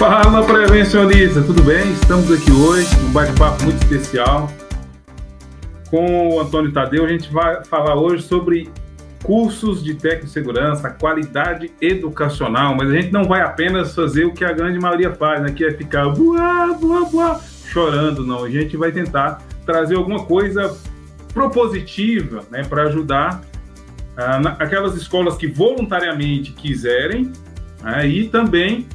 [0.00, 1.92] Fala prevencionista, tudo bem?
[1.92, 4.50] Estamos aqui hoje num bate-papo muito especial
[5.90, 7.04] com o Antônio Tadeu.
[7.04, 8.70] A gente vai falar hoje sobre
[9.22, 14.32] cursos de técnico de segurança, qualidade educacional, mas a gente não vai apenas fazer o
[14.32, 15.52] que a grande maioria faz, né?
[15.52, 18.42] Que é ficar buá, buá, buá, chorando, não.
[18.42, 20.78] A gente vai tentar trazer alguma coisa
[21.34, 23.42] propositiva, né, para ajudar
[24.16, 27.30] ah, na, aquelas escolas que voluntariamente quiserem
[27.82, 28.88] né, e também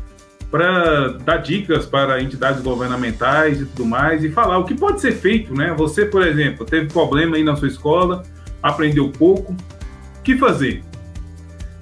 [0.56, 5.12] para dar dicas para entidades governamentais e tudo mais e falar o que pode ser
[5.12, 5.76] feito, né?
[5.78, 8.24] Você, por exemplo, teve problema aí na sua escola,
[8.64, 10.82] aprendeu pouco, o que fazer?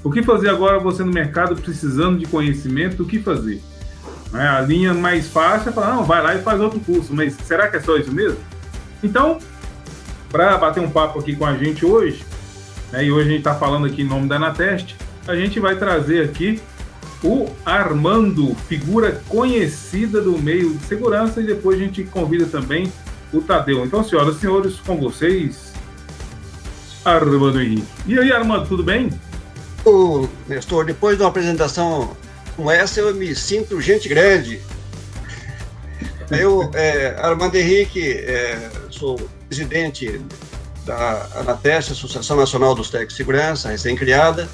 [0.04, 3.62] O que fazer agora você no mercado precisando de conhecimento, o que fazer?
[4.32, 4.48] Né?
[4.48, 7.68] A linha mais fácil é falar, não, vai lá e faz outro curso, mas será
[7.68, 8.40] que é só isso mesmo?
[9.04, 9.38] Então,
[10.32, 12.26] para bater um papo aqui com a gente hoje,
[12.92, 14.96] né, e hoje a gente está falando aqui em nome da Anateste,
[15.28, 16.60] a gente vai trazer aqui
[17.24, 22.92] o Armando, figura conhecida do meio de segurança, e depois a gente convida também
[23.32, 23.86] o Tadeu.
[23.86, 25.74] Então, senhoras e senhores, com vocês,
[27.06, 27.88] Armando Henrique.
[28.06, 29.10] E aí, Armando, tudo bem?
[29.86, 32.16] Ô, Nestor, depois de uma apresentação
[32.56, 34.62] como essa, eu me sinto gente grande.
[36.30, 40.22] Eu, é, Armando Henrique, é, sou presidente
[40.86, 44.50] da ANATEST, Associação Nacional dos Técnicos de Segurança, recém-criada.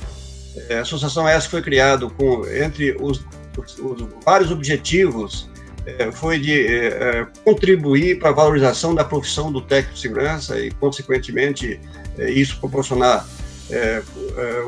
[0.69, 3.23] É, a associação essa foi criada com, entre os,
[3.57, 5.49] os, os vários objetivos,
[5.85, 10.59] é, foi de é, é contribuir para a valorização da profissão do técnico de segurança
[10.59, 11.79] e, consequentemente,
[12.17, 13.25] é, isso proporcionar
[13.69, 14.01] é,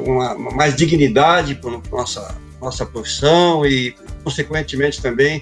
[0.05, 5.41] uma, mais dignidade para a nossa, nossa profissão e, consequentemente, também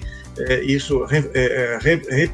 [0.62, 1.20] isso re,
[1.80, 2.30] re,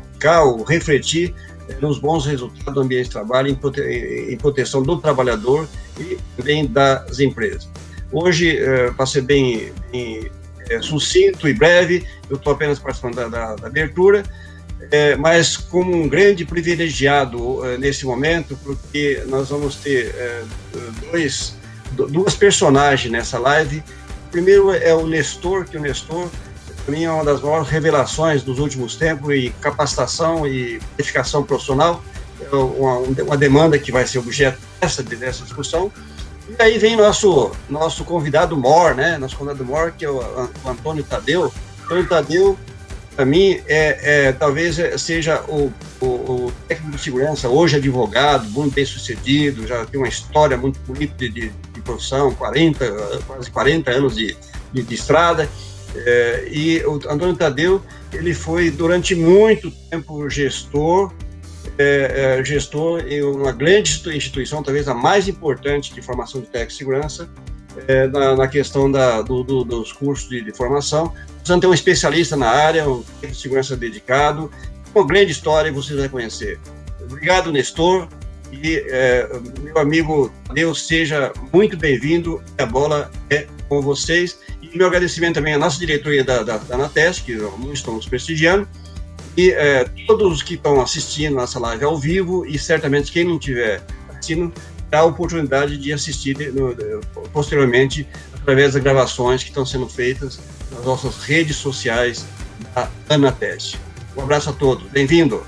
[0.69, 1.34] refletir
[1.81, 5.69] nos bons resultados do ambiente de trabalho, em, prote, em proteção do trabalhador
[5.99, 7.69] e também das empresas.
[8.12, 10.31] Hoje, uh, para ser bem, bem
[10.69, 14.23] é, sucinto e breve, eu estou apenas participando da, da, da abertura,
[14.91, 20.43] é, mas como um grande privilegiado é, nesse momento, porque nós vamos ter é,
[21.11, 21.56] dois,
[21.93, 23.83] duas personagens nessa live.
[24.28, 26.28] O primeiro é o Nestor, que o Nestor,
[26.84, 32.03] para mim, é uma das maiores revelações dos últimos tempos em capacitação e qualificação profissional,
[32.41, 35.91] é uma, uma demanda que vai ser objeto dessa, dessa discussão.
[36.49, 39.19] E aí vem nosso, nosso convidado Mor, né?
[39.19, 40.21] Nosso convidado Mor, que é o,
[40.65, 41.53] Antônio Tadeu.
[41.84, 42.59] Antônio Tadeu,
[43.17, 48.75] para mim, é, é, talvez seja o, o, o, técnico de segurança, hoje advogado, muito
[48.75, 53.91] bem sucedido, já tem uma história muito bonita de, de, de profissão, 40, quase 40
[53.91, 54.37] anos de,
[54.73, 55.49] de, de estrada.
[55.97, 57.83] É, e o Antônio Tadeu,
[58.13, 61.13] ele foi durante muito tempo gestor
[61.78, 66.72] é, é, gestor em uma grande instituição, talvez a mais importante de formação de técnico
[66.72, 67.28] de segurança,
[67.87, 71.12] é, na, na, questão da, do, do, dos cursos de, de formação.
[71.37, 74.50] Precisamos ter um especialista na área, um técnico de segurança dedicado,
[74.94, 76.59] uma grande história vocês vão conhecer.
[77.03, 78.09] Obrigado, Nestor,
[78.53, 79.28] e é,
[79.60, 82.43] meu amigo Deus seja muito bem-vindo.
[82.59, 84.38] A bola é com vocês.
[84.62, 86.91] E meu agradecimento também à nossa diretoria da, da, da
[87.25, 87.33] que
[87.72, 88.69] estamos prestigiando,
[89.36, 93.82] e é, todos que estão assistindo nossa live ao vivo, e certamente quem não estiver
[94.08, 94.52] assistindo,
[94.91, 96.74] terá a oportunidade de assistir no,
[97.32, 100.41] posteriormente através das gravações que estão sendo feitas
[100.72, 102.24] nas nossas redes sociais
[102.74, 103.78] da Anateste.
[104.16, 105.44] Um abraço a todos, bem-vindo!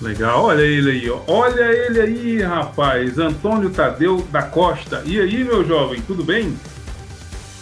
[0.00, 1.20] Legal, olha ele aí, ó.
[1.26, 5.02] olha ele aí, rapaz, Antônio Tadeu da Costa.
[5.04, 6.58] E aí, meu jovem, tudo bem?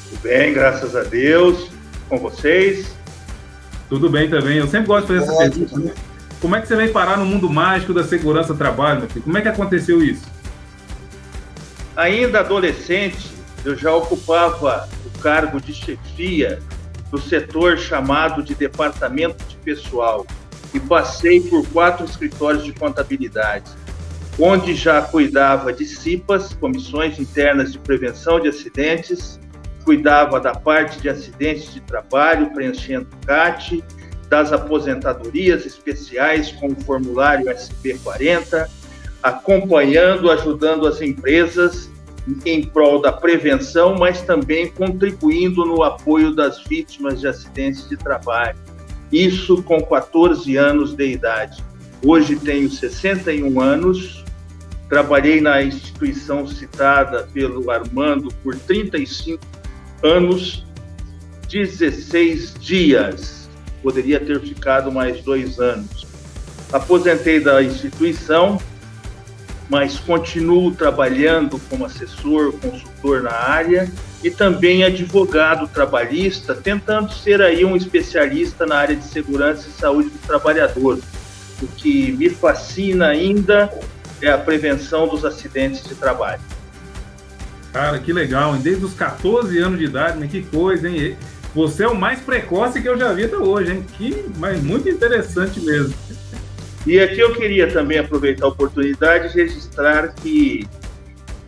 [0.08, 1.68] Tudo bem, graças a Deus,
[2.08, 2.97] com vocês.
[3.88, 4.58] Tudo bem também.
[4.58, 5.78] Eu sempre gosto de fazer essa pergunta.
[5.78, 5.94] Né?
[6.40, 9.24] Como é que você veio parar no mundo mágico da segurança do trabalho, meu filho?
[9.24, 10.26] Como é que aconteceu isso?
[11.96, 13.30] Ainda adolescente,
[13.64, 16.60] eu já ocupava o cargo de chefia
[17.10, 20.24] no setor chamado de departamento de pessoal
[20.72, 23.70] e passei por quatro escritórios de contabilidade,
[24.38, 29.40] onde já cuidava de CIPAs, comissões internas de prevenção de acidentes,
[29.88, 33.82] cuidava da parte de acidentes de trabalho, preenchendo CAT,
[34.28, 38.68] das aposentadorias especiais com o formulário SP40,
[39.22, 41.90] acompanhando, ajudando as empresas
[42.44, 48.58] em prol da prevenção, mas também contribuindo no apoio das vítimas de acidentes de trabalho.
[49.10, 51.64] Isso com 14 anos de idade.
[52.04, 54.22] Hoje tenho 61 anos,
[54.86, 59.57] trabalhei na instituição citada pelo Armando por 35
[60.02, 60.64] anos,
[61.50, 63.48] 16 dias.
[63.82, 66.06] Poderia ter ficado mais dois anos.
[66.72, 68.60] Aposentei da instituição,
[69.68, 73.90] mas continuo trabalhando como assessor, consultor na área
[74.22, 80.08] e também advogado trabalhista, tentando ser aí um especialista na área de segurança e saúde
[80.10, 80.98] do trabalhador.
[81.62, 83.72] O que me fascina ainda
[84.20, 86.40] é a prevenção dos acidentes de trabalho.
[87.78, 88.60] Cara, que legal, hein?
[88.60, 90.26] Desde os 14 anos de idade, né?
[90.26, 91.16] Que coisa, hein?
[91.54, 93.86] Você é o mais precoce que eu já vi até hoje, hein?
[93.96, 95.94] Que, mas muito interessante mesmo.
[96.84, 100.68] E aqui eu queria também aproveitar a oportunidade de registrar que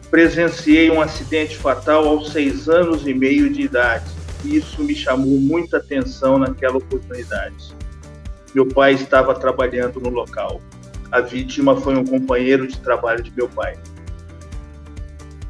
[0.09, 4.09] presenciei um acidente fatal aos seis anos e meio de idade.
[4.45, 7.75] Isso me chamou muita atenção naquela oportunidade.
[8.55, 10.61] Meu pai estava trabalhando no local.
[11.11, 13.77] A vítima foi um companheiro de trabalho de meu pai.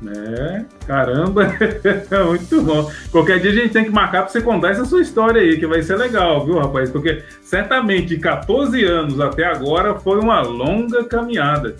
[0.07, 1.55] É, caramba,
[2.27, 2.91] muito bom.
[3.11, 5.67] Qualquer dia a gente tem que marcar para você contar essa sua história aí, que
[5.67, 6.91] vai ser legal, viu, rapaz?
[6.91, 11.77] Porque certamente de 14 anos até agora foi uma longa caminhada.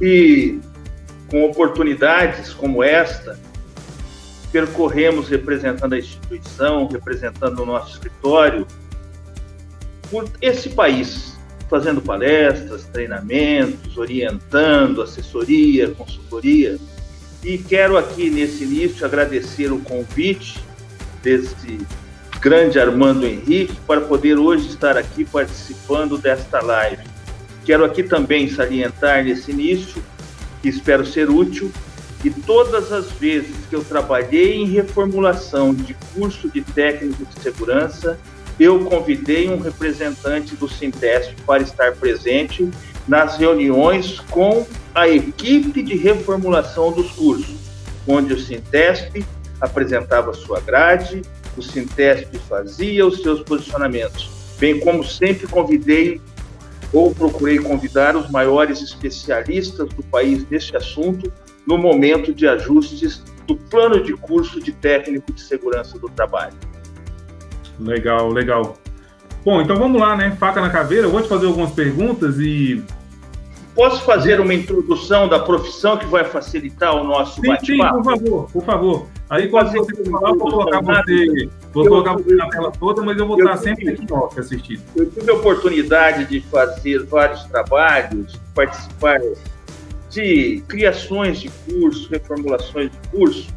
[0.00, 0.58] E
[1.28, 3.38] com oportunidades como esta,
[4.50, 8.66] percorremos representando a instituição, representando o nosso escritório,
[10.10, 11.36] por esse país,
[11.68, 16.78] fazendo palestras, treinamentos, orientando, assessoria, consultoria.
[17.42, 20.62] E quero aqui nesse início agradecer o convite
[21.22, 21.78] desse
[22.40, 27.02] grande Armando Henrique para poder hoje estar aqui participando desta live.
[27.64, 30.02] Quero aqui também salientar nesse início
[30.62, 31.70] que espero ser útil.
[32.24, 38.18] E todas as vezes que eu trabalhei em reformulação de curso de técnico de segurança,
[38.58, 42.68] eu convidei um representante do Sintesp para estar presente
[43.06, 47.56] nas reuniões com a equipe de reformulação dos cursos,
[48.06, 49.24] onde o Sintesp
[49.60, 51.22] apresentava sua grade,
[51.56, 56.20] o Sintesp fazia os seus posicionamentos, bem como sempre convidei
[56.92, 61.32] ou procurei convidar os maiores especialistas do país neste assunto
[61.66, 66.54] no momento de ajustes do plano de curso de técnico de segurança do trabalho.
[67.78, 68.76] Legal, legal.
[69.44, 70.36] Bom, então vamos lá, né?
[70.40, 71.06] Faca na caveira.
[71.06, 72.82] Eu vou te fazer algumas perguntas e.
[73.76, 77.96] Posso fazer uma introdução da profissão que vai facilitar o nosso bate-papo?
[77.98, 79.06] Sim, por favor, por favor.
[79.28, 83.02] Aí quando você falar, eu vou colocar você, vou eu, colocar você na tela toda,
[83.02, 84.80] mas eu vou eu, estar sempre aqui off assistindo.
[84.96, 89.20] Eu tive a oportunidade de fazer vários trabalhos, participar
[90.08, 93.48] de criações de curso, reformulações de curso,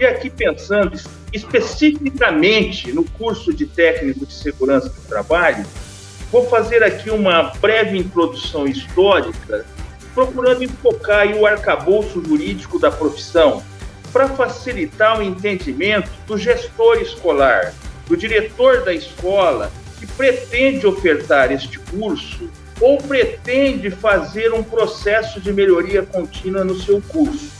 [0.00, 0.98] e aqui pensando
[1.34, 5.66] especificamente no curso de técnico de segurança do trabalho,
[6.36, 9.64] vou fazer aqui uma breve introdução histórica,
[10.14, 13.62] procurando enfocar o arcabouço jurídico da profissão,
[14.12, 17.72] para facilitar o entendimento do gestor escolar,
[18.06, 22.50] do diretor da escola que pretende ofertar este curso
[22.82, 27.50] ou pretende fazer um processo de melhoria contínua no seu curso.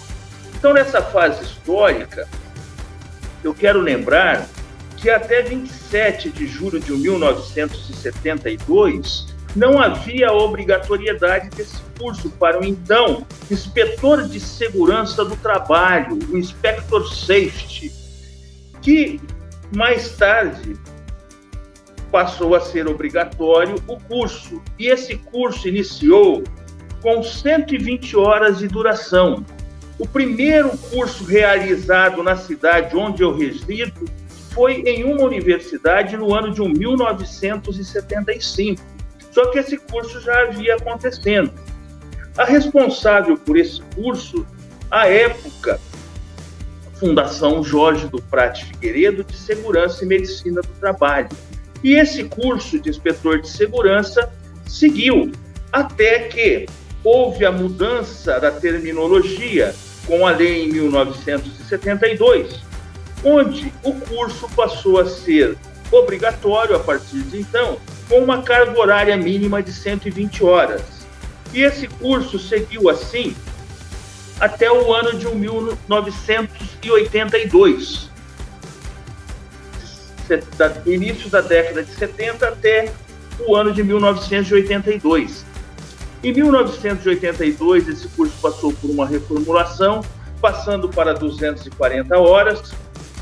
[0.55, 2.29] Então, nessa fase histórica,
[3.43, 4.47] eu quero lembrar
[5.07, 13.25] que até 27 de julho de 1972 não havia obrigatoriedade desse curso para o então
[13.49, 17.93] inspetor de segurança do trabalho, o Inspector Safety,
[18.83, 19.21] que
[19.73, 20.75] mais tarde
[22.11, 24.61] passou a ser obrigatório o curso.
[24.77, 26.43] E esse curso iniciou
[27.01, 29.47] com 120 horas de duração.
[30.01, 34.05] O primeiro curso realizado na cidade onde eu resido
[34.57, 38.97] foi em uma universidade no ano de 1975
[39.37, 41.53] só que esse curso já havia acontecendo.
[42.39, 44.47] A responsável por esse curso,
[44.91, 45.79] à época,
[46.95, 51.29] Fundação Jorge do Prate Figueiredo de Segurança e Medicina do Trabalho.
[51.85, 54.33] E esse curso de inspetor de segurança
[54.67, 55.31] seguiu
[55.71, 56.65] até que
[57.05, 59.75] houve a mudança da terminologia
[60.07, 62.63] com a lei em 1972,
[63.25, 65.57] onde o curso passou a ser
[65.91, 70.83] obrigatório a partir de então com uma carga horária mínima de 120 horas.
[71.53, 73.35] E esse curso seguiu assim
[74.39, 78.11] até o ano de 1982.
[80.85, 82.93] Do início da década de 70 até
[83.47, 85.47] o ano de 1982.
[86.23, 90.01] Em 1982, esse curso passou por uma reformulação,
[90.41, 92.73] passando para 240 horas,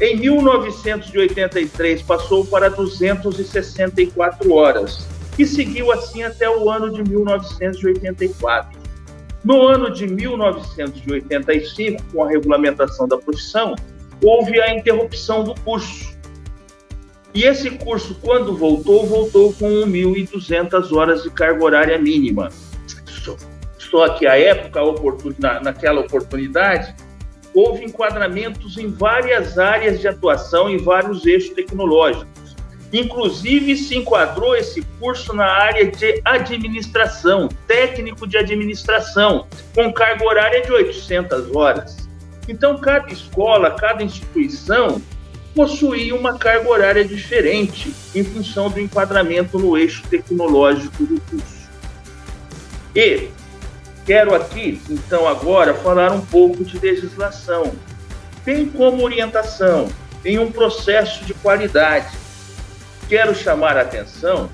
[0.00, 5.06] em 1983, passou para 264 horas
[5.38, 8.82] e seguiu assim até o ano de 1984.
[9.44, 13.76] No ano de 1985, com a regulamentação da profissão,
[14.22, 16.14] houve a interrupção do curso.
[17.34, 22.48] E esse curso, quando voltou, voltou com 1.200 horas de carga horária mínima.
[23.78, 24.80] Só que à época,
[25.62, 26.94] naquela oportunidade,
[27.54, 32.56] houve enquadramentos em várias áreas de atuação, em vários eixos tecnológicos.
[32.92, 40.62] Inclusive, se enquadrou esse curso na área de administração, técnico de administração, com carga horária
[40.62, 42.08] de 800 horas.
[42.48, 45.00] Então, cada escola, cada instituição
[45.54, 51.68] possuía uma carga horária diferente em função do enquadramento no eixo tecnológico do curso.
[52.94, 53.28] E
[54.04, 57.72] quero aqui, então, agora falar um pouco de legislação.
[58.44, 59.88] Tem como orientação
[60.24, 62.24] em um processo de qualidade
[63.08, 64.50] quero chamar a atenção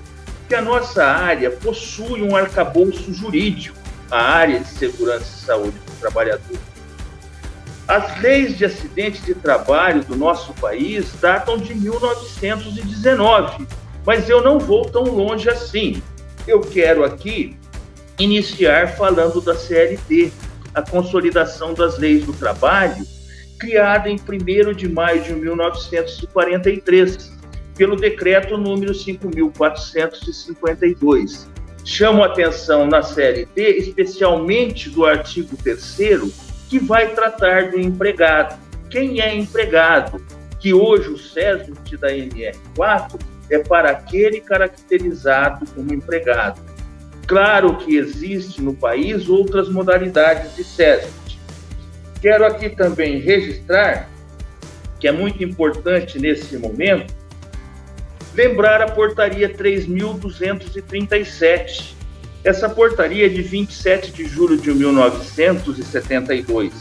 [0.49, 3.79] que a nossa área possui um arcabouço jurídico,
[4.11, 6.59] a área de segurança e saúde do trabalhador.
[7.87, 13.67] As leis de acidente de trabalho do nosso país datam de 1919,
[14.05, 16.03] mas eu não vou tão longe assim.
[16.47, 17.57] Eu quero aqui
[18.23, 20.31] iniciar falando da CLT,
[20.75, 23.05] a Consolidação das Leis do Trabalho,
[23.59, 24.19] criada em 1
[24.75, 27.39] de maio de 1943
[27.77, 31.49] pelo decreto número 5.452.
[31.85, 33.49] Chamo atenção na D,
[33.79, 35.99] especialmente do artigo 3
[36.69, 38.57] que vai tratar do empregado.
[38.91, 40.25] Quem é empregado?
[40.61, 43.19] Que hoje o SESMIT da NR4
[43.51, 46.70] é para aquele caracterizado como empregado.
[47.31, 51.39] Claro que existe no país outras modalidades de SESMIT.
[52.21, 54.11] Quero aqui também registrar
[54.99, 57.15] que é muito importante nesse momento
[58.35, 61.97] lembrar a portaria 3237.
[62.43, 66.73] Essa portaria é de 27 de julho de 1972.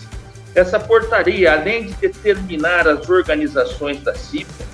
[0.56, 4.66] Essa portaria, além de determinar as organizações da CIPA,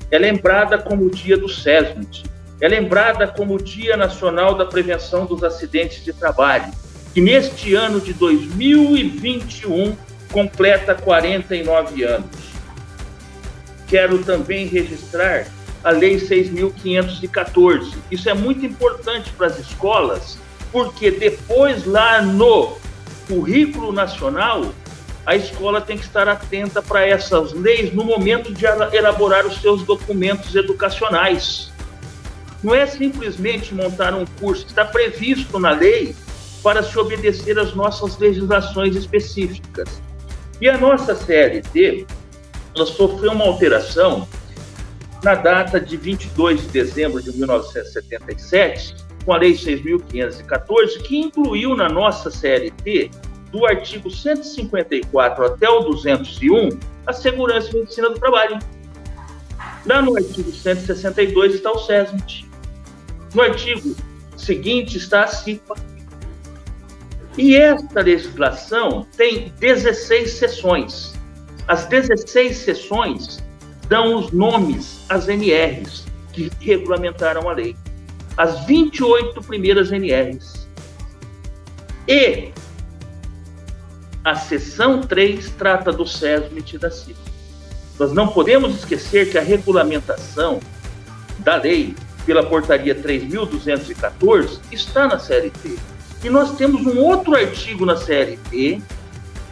[0.09, 2.23] é lembrada como o dia do SESMIT,
[2.59, 6.73] é lembrada como o Dia Nacional da Prevenção dos Acidentes de Trabalho,
[7.13, 9.95] que neste ano de 2021
[10.31, 12.49] completa 49 anos.
[13.87, 15.45] Quero também registrar
[15.83, 17.93] a Lei 6.514.
[18.11, 20.37] Isso é muito importante para as escolas,
[20.71, 22.77] porque depois, lá no
[23.27, 24.73] currículo nacional,
[25.25, 29.83] a escola tem que estar atenta para essas leis no momento de elaborar os seus
[29.83, 31.71] documentos educacionais.
[32.63, 36.15] Não é simplesmente montar um curso, está previsto na lei
[36.61, 40.01] para se obedecer às nossas legislações específicas.
[40.59, 42.05] E a nossa CLT,
[42.75, 44.27] ela sofreu uma alteração
[45.23, 48.95] na data de 22 de dezembro de 1977,
[49.25, 53.11] com a Lei 6.514, que incluiu na nossa CLT,
[53.51, 58.59] do artigo 154 até o 201, a segurança e medicina do trabalho.
[59.85, 62.47] Lá no artigo 162 está o SESMIT.
[63.33, 63.95] No artigo
[64.37, 65.75] seguinte está a CIPA,
[67.37, 71.13] e esta legislação tem 16 sessões.
[71.67, 73.39] As 16 sessões
[73.89, 77.75] dão os nomes às NRs que regulamentaram a lei.
[78.37, 80.67] As 28 primeiras NRs.
[82.07, 82.51] E
[84.23, 87.17] a seção 3 trata do SESMIT da CIP.
[87.99, 90.59] Nós não podemos esquecer que a regulamentação
[91.39, 95.77] da lei pela portaria 3.214 está na CLT.
[96.23, 98.81] E nós temos um outro artigo na CLT,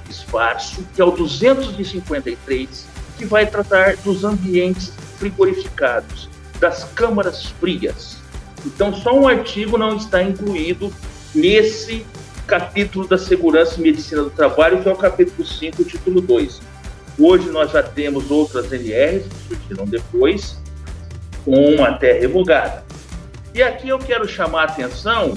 [0.10, 8.18] esparso, que é o 253, que vai tratar dos ambientes frigorificados, das câmaras frias.
[8.66, 10.92] Então, só um artigo não está incluído
[11.34, 12.06] nesse
[12.46, 16.62] capítulo da segurança e medicina do trabalho, que é o capítulo 5, título 2.
[17.20, 20.60] Hoje nós já temos outras NRs que surgiram depois,
[21.44, 22.84] com uma até revogada.
[23.54, 25.34] E aqui eu quero chamar a atenção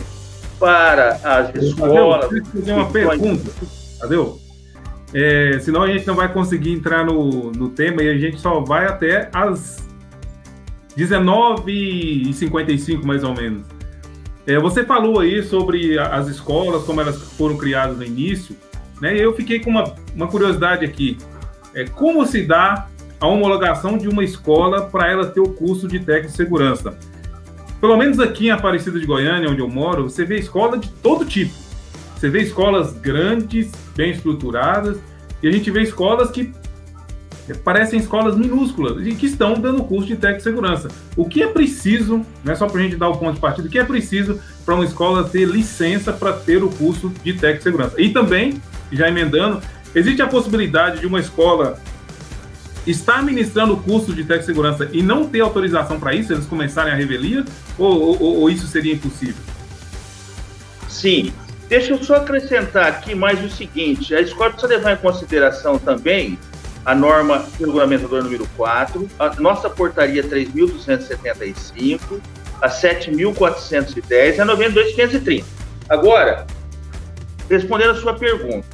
[0.58, 2.28] para as escolas.
[2.28, 3.50] Deixa eu fazer uma pergunta.
[3.98, 4.49] Tadeu?
[5.12, 8.60] É, senão a gente não vai conseguir entrar no, no tema e a gente só
[8.60, 9.86] vai até as
[10.96, 13.66] 19h55, mais ou menos.
[14.46, 18.54] É, você falou aí sobre as escolas, como elas foram criadas no início,
[19.00, 19.16] né?
[19.16, 21.16] E eu fiquei com uma, uma curiosidade aqui.
[21.74, 22.86] É, como se dá
[23.20, 26.96] a homologação de uma escola para ela ter o curso de técnico de segurança?
[27.80, 31.24] Pelo menos aqui em Aparecida de Goiânia, onde eu moro, você vê escola de todo
[31.24, 31.52] tipo.
[32.20, 34.98] Você vê escolas grandes, bem estruturadas,
[35.42, 36.52] e a gente vê escolas que
[37.64, 40.88] parecem escolas minúsculas e que estão dando curso de técnico de segurança.
[41.16, 43.66] O que é preciso, não é só para a gente dar o ponto de partida,
[43.66, 47.56] o que é preciso para uma escola ter licença para ter o curso de técnico
[47.56, 47.94] de segurança?
[47.98, 48.60] E também,
[48.92, 49.62] já emendando,
[49.94, 51.80] existe a possibilidade de uma escola
[52.86, 56.44] estar ministrando o curso de técnico de segurança e não ter autorização para isso, eles
[56.44, 57.46] começarem a revelia,
[57.78, 59.42] ou, ou, ou isso seria impossível?
[60.86, 61.32] Sim,
[61.70, 66.36] Deixa eu só acrescentar aqui mais o seguinte: a escola precisa levar em consideração também
[66.84, 72.20] a norma regulamentadora número 4, a nossa portaria 3.275,
[72.60, 75.44] a 7.410 e a 92.530.
[75.88, 76.44] Agora,
[77.48, 78.66] respondendo a sua pergunta,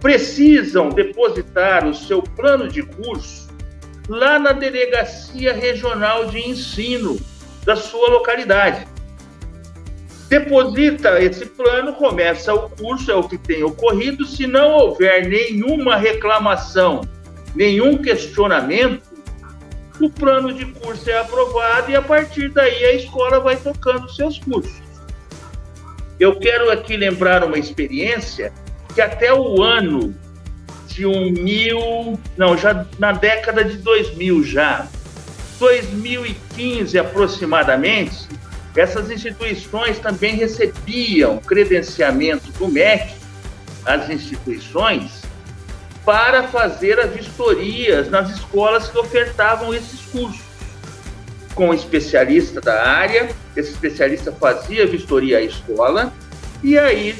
[0.00, 3.41] precisam depositar o seu plano de curso
[4.08, 7.18] lá na delegacia regional de ensino
[7.64, 8.86] da sua localidade.
[10.28, 14.24] Deposita esse plano, começa o curso, é o que tem ocorrido.
[14.24, 17.02] Se não houver nenhuma reclamação,
[17.54, 19.02] nenhum questionamento,
[20.00, 24.38] o plano de curso é aprovado e a partir daí a escola vai tocando seus
[24.38, 24.82] cursos.
[26.18, 28.52] Eu quero aqui lembrar uma experiência
[28.94, 30.14] que até o ano
[30.92, 34.86] de um mil, não, já na década de 2000 já,
[35.58, 38.28] 2015 aproximadamente,
[38.74, 43.14] essas instituições também recebiam credenciamento do MEC,
[43.84, 45.22] as instituições,
[46.04, 50.40] para fazer as vistorias nas escolas que ofertavam esses cursos.
[51.54, 56.12] Com um especialista da área, esse especialista fazia vistoria à escola
[56.62, 57.14] e aí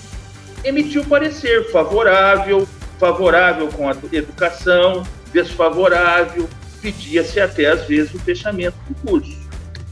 [0.64, 2.66] emitiu parecer favorável,
[3.02, 6.48] favorável com a educação, desfavorável,
[6.80, 9.36] pedia-se até às vezes o fechamento do curso.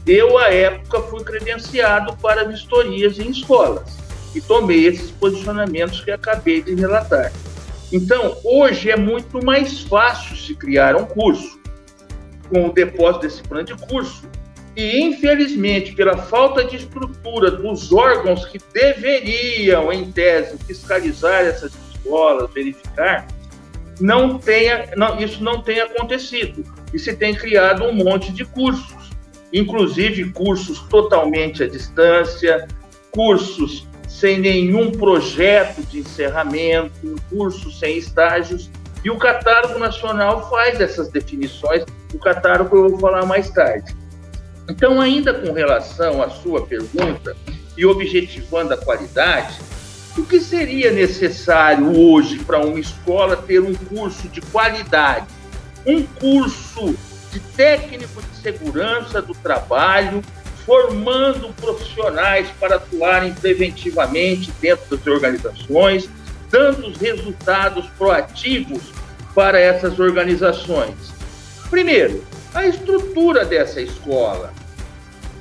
[0.07, 3.97] Eu, à época, fui credenciado para vistorias em escolas
[4.33, 7.33] e tomei esses posicionamentos que acabei de relatar.
[7.91, 11.59] Então, hoje é muito mais fácil se criar um curso
[12.47, 14.23] com o depósito desse plano de curso.
[14.73, 22.51] E, infelizmente, pela falta de estrutura dos órgãos que deveriam, em tese, fiscalizar essas escolas,
[22.51, 23.27] verificar,
[23.99, 26.65] não tenha, não, isso não tem acontecido.
[26.93, 29.11] E se tem criado um monte de cursos,
[29.53, 32.67] inclusive cursos totalmente à distância,
[33.11, 38.69] cursos sem nenhum projeto de encerramento, cursos sem estágios,
[39.03, 41.83] e o catálogo nacional faz essas definições,
[42.13, 43.95] o catálogo eu vou falar mais tarde.
[44.69, 47.35] Então, ainda com relação à sua pergunta
[47.75, 49.59] e objetivando a qualidade,
[50.17, 55.27] o que seria necessário hoje para uma escola ter um curso de qualidade?
[55.85, 56.95] Um curso
[57.31, 60.21] de técnico de segurança do trabalho,
[60.65, 66.09] formando profissionais para atuarem preventivamente dentro das organizações,
[66.49, 68.81] dando os resultados proativos
[69.33, 71.13] para essas organizações.
[71.69, 74.53] Primeiro, a estrutura dessa escola,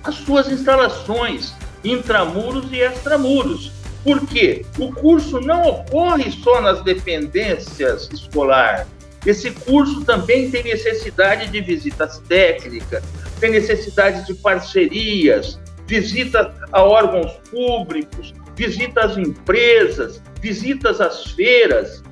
[0.04, 1.52] as suas instalações,
[1.85, 3.79] intramuros e extramuros.
[4.02, 8.86] Porque o curso não ocorre só nas dependências escolares.
[9.26, 13.04] Esse curso também tem necessidade de visitas técnicas,
[13.38, 22.02] tem necessidade de parcerias, visitas a órgãos públicos, visitas às empresas, visitas às feiras.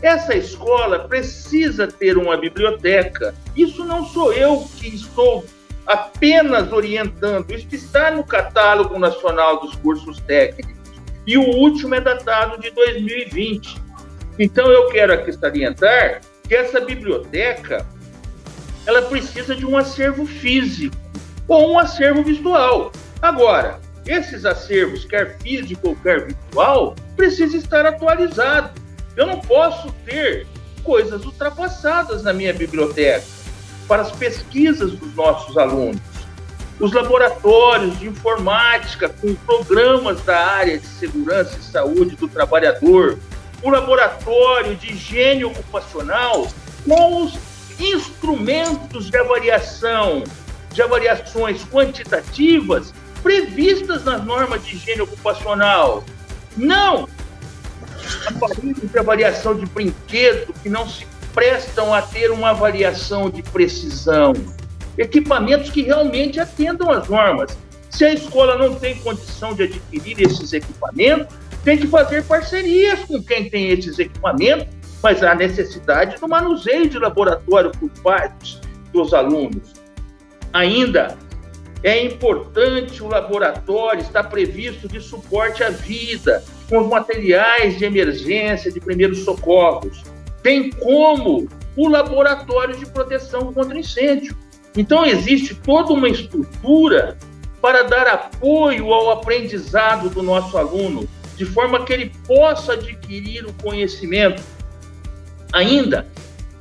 [0.00, 3.34] Essa escola precisa ter uma biblioteca.
[3.54, 5.44] Isso não sou eu que estou
[5.86, 10.77] apenas orientando, isso está no catálogo nacional dos cursos técnicos.
[11.28, 13.76] E o último é datado de 2020.
[14.38, 17.86] Então eu quero aqui salientar que essa biblioteca
[18.86, 20.96] ela precisa de um acervo físico
[21.46, 22.90] ou um acervo visual.
[23.20, 28.70] Agora, esses acervos, quer físico ou quer virtual, precisam estar atualizados.
[29.14, 30.46] Eu não posso ter
[30.82, 33.26] coisas ultrapassadas na minha biblioteca
[33.86, 36.00] para as pesquisas dos nossos alunos.
[36.80, 43.18] Os laboratórios de informática com programas da área de segurança e saúde do trabalhador,
[43.62, 46.46] o laboratório de higiene ocupacional
[46.86, 47.36] com os
[47.80, 50.22] instrumentos de avaliação,
[50.72, 56.04] de avaliações quantitativas previstas nas normas de higiene ocupacional.
[56.56, 57.08] Não
[58.26, 64.32] aparelhos de avaliação de brinquedo que não se prestam a ter uma avaliação de precisão.
[64.98, 67.56] Equipamentos que realmente atendam às normas.
[67.88, 71.34] Se a escola não tem condição de adquirir esses equipamentos,
[71.64, 74.66] tem que fazer parcerias com quem tem esses equipamentos,
[75.02, 78.60] mas há necessidade do manuseio de laboratório por parte
[78.92, 79.72] dos alunos.
[80.52, 81.16] Ainda
[81.82, 88.70] é importante o laboratório estar previsto de suporte à vida, com os materiais de emergência,
[88.70, 90.02] de primeiros socorros,
[90.42, 94.36] bem como o laboratório de proteção contra incêndio.
[94.76, 97.16] Então, existe toda uma estrutura
[97.60, 103.52] para dar apoio ao aprendizado do nosso aluno, de forma que ele possa adquirir o
[103.54, 104.42] conhecimento.
[105.52, 106.06] Ainda,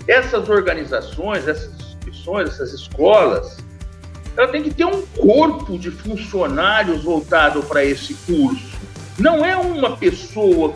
[0.07, 3.57] essas organizações, essas instituições, essas escolas,
[4.35, 8.77] ela tem que ter um corpo de funcionários voltado para esse curso.
[9.17, 10.71] Não é uma pessoa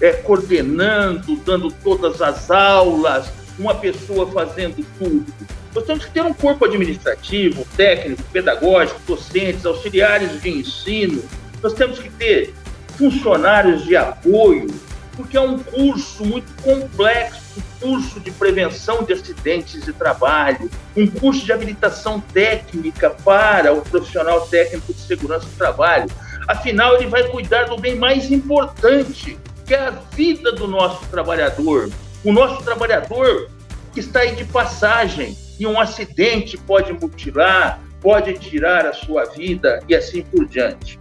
[0.00, 5.26] é, coordenando, dando todas as aulas, uma pessoa fazendo tudo.
[5.74, 11.22] Nós temos que ter um corpo administrativo, técnico, pedagógico, docentes, auxiliares de ensino.
[11.62, 12.54] Nós temos que ter
[12.96, 14.68] funcionários de apoio,
[15.14, 21.06] porque é um curso muito complexo, um curso de prevenção de acidentes de trabalho, um
[21.06, 26.08] curso de habilitação técnica para o profissional técnico de segurança do trabalho.
[26.46, 31.90] Afinal, ele vai cuidar do bem mais importante, que é a vida do nosso trabalhador.
[32.24, 33.48] O nosso trabalhador
[33.96, 39.94] está aí de passagem e um acidente pode mutilar, pode tirar a sua vida e
[39.94, 40.98] assim por diante.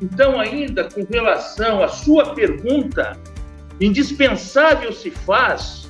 [0.00, 3.16] Então, ainda com relação à sua pergunta,
[3.80, 5.88] indispensável se faz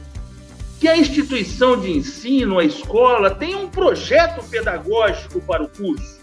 [0.81, 6.21] que a instituição de ensino, a escola, tenha um projeto pedagógico para o curso.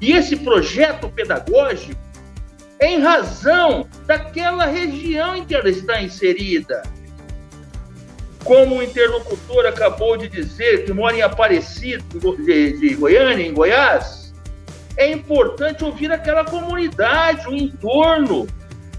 [0.00, 2.00] E esse projeto pedagógico
[2.78, 6.82] é em razão daquela região em que ela está inserida.
[8.46, 14.32] Como o interlocutor acabou de dizer, que mora em Aparecido, de, de Goiânia, em Goiás,
[14.96, 18.46] é importante ouvir aquela comunidade, o entorno,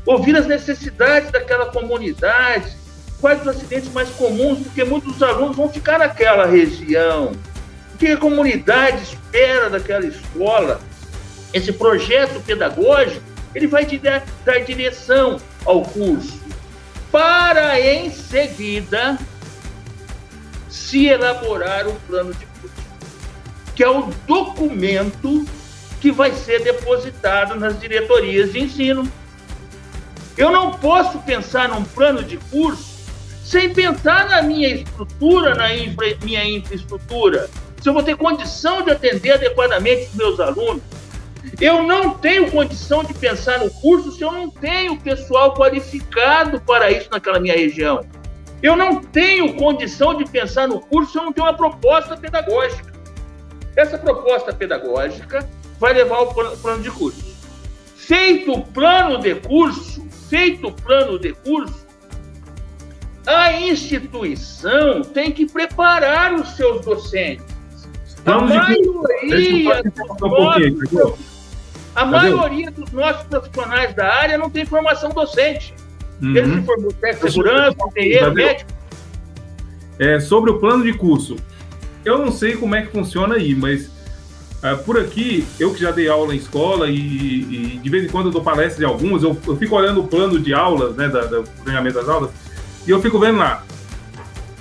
[0.05, 2.75] ouvir as necessidades daquela comunidade,
[3.21, 7.31] quais os acidentes mais comuns, porque muitos alunos vão ficar naquela região.
[7.93, 10.81] O que a comunidade espera daquela escola?
[11.53, 13.23] Esse projeto pedagógico,
[13.55, 16.37] ele vai dar, dar direção ao curso,
[17.09, 19.17] para em seguida
[20.77, 22.75] se elaborar o plano de curso,
[23.75, 25.45] que é o documento
[25.99, 29.11] que vai ser depositado nas diretorias de ensino
[30.37, 32.95] eu não posso pensar num plano de curso
[33.43, 37.49] sem pensar na minha estrutura, na infra, minha infraestrutura.
[37.81, 40.83] Se eu vou ter condição de atender adequadamente os meus alunos.
[41.61, 46.91] Eu não tenho condição de pensar no curso se eu não tenho pessoal qualificado para
[46.91, 48.05] isso naquela minha região.
[48.61, 52.93] Eu não tenho condição de pensar no curso se eu não tenho uma proposta pedagógica.
[53.75, 55.47] Essa proposta pedagógica
[55.79, 57.23] vai levar ao plano de curso.
[57.95, 61.85] Feito o plano de curso, feito o plano de curso,
[63.27, 67.45] a instituição tem que preparar os seus docentes.
[68.25, 71.19] A maioria, dos nossos,
[71.95, 75.73] a maioria dos nossos profissionais da área não tem formação docente.
[76.21, 76.35] Uhum.
[76.35, 78.71] Ele se formou técnico de segurança, engenheiro, médico.
[79.99, 81.35] É, sobre o plano de curso,
[82.05, 85.91] eu não sei como é que funciona aí, mas uh, por aqui, eu que já
[85.91, 89.23] dei aula em escola e, e, de vez em quando eu dou palestra de alguns,
[89.23, 92.29] eu, eu fico olhando o plano de aulas, né, da, do treinamento das aulas,
[92.85, 93.63] e eu fico vendo lá,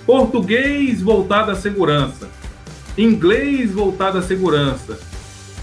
[0.06, 2.28] português voltado à segurança,
[2.96, 4.98] inglês voltado à segurança,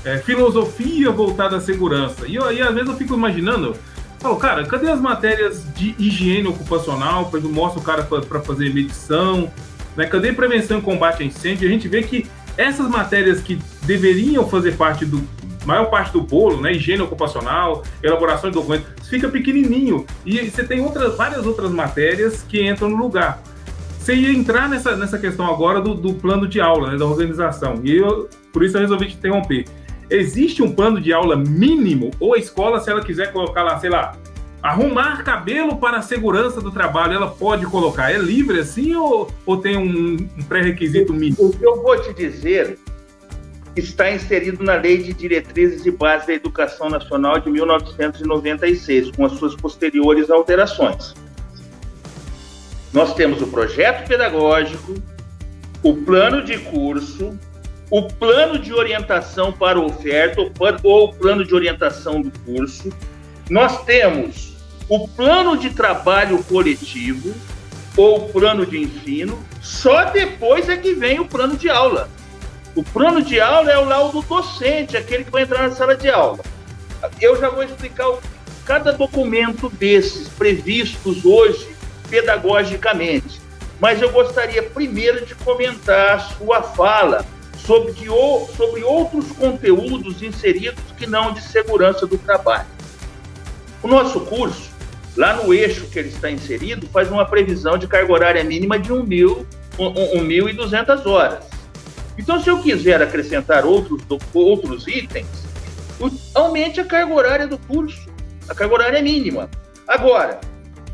[0.05, 2.27] é, filosofia voltada à segurança.
[2.27, 3.75] E aí, às vezes, eu fico imaginando,
[4.23, 7.29] falo, cara, cadê as matérias de higiene ocupacional?
[7.29, 9.51] Exemplo, mostra o cara para fazer medição,
[9.97, 10.05] né?
[10.05, 11.67] Cadê prevenção e combate a incêndio?
[11.67, 12.25] A gente vê que
[12.57, 15.21] essas matérias que deveriam fazer parte do
[15.65, 20.81] maior parte do bolo, né, higiene ocupacional, elaboração de documentos, fica pequenininho e você tem
[20.81, 23.41] outras várias outras matérias que entram no lugar.
[23.97, 27.79] Você ia entrar nessa, nessa questão agora do, do plano de aula, né, da organização.
[27.81, 29.65] E eu, por isso eu resolvi te interromper.
[30.15, 33.89] Existe um plano de aula mínimo ou a escola, se ela quiser colocar lá, sei
[33.89, 34.15] lá,
[34.63, 38.13] Arrumar cabelo para a segurança do trabalho, ela pode colocar?
[38.13, 41.47] É livre assim ou, ou tem um, um pré-requisito mínimo?
[41.47, 42.79] O que eu vou te dizer
[43.75, 49.33] está inserido na Lei de Diretrizes e Bases da Educação Nacional de 1996, com as
[49.33, 51.13] suas posteriores alterações.
[52.93, 54.95] Nós temos o projeto pedagógico,
[55.83, 57.37] o plano de curso,
[57.93, 60.41] o plano de orientação para oferta
[60.81, 62.91] ou o plano de orientação do curso.
[63.47, 64.57] Nós temos
[64.89, 67.35] o plano de trabalho coletivo
[67.95, 72.09] ou o plano de ensino, só depois é que vem o plano de aula.
[72.75, 76.09] O plano de aula é o laudo docente, aquele que vai entrar na sala de
[76.09, 76.39] aula.
[77.21, 78.11] Eu já vou explicar
[78.65, 81.75] cada documento desses previstos hoje
[82.09, 83.39] pedagogicamente.
[83.79, 87.23] Mas eu gostaria primeiro de comentar a sua fala
[87.65, 87.93] sobre,
[88.55, 92.67] sobre outros conteúdos inseridos que não de segurança do trabalho.
[93.81, 94.73] O nosso curso
[95.15, 98.89] Lá no eixo que ele está inserido, faz uma previsão de carga horária mínima de
[98.89, 99.45] 1.200
[101.05, 101.45] 1, horas.
[102.17, 104.01] Então, se eu quiser acrescentar outros,
[104.33, 105.27] outros itens,
[106.33, 108.09] aumente a carga horária do curso.
[108.49, 109.49] A carga horária é mínima.
[109.87, 110.41] Agora,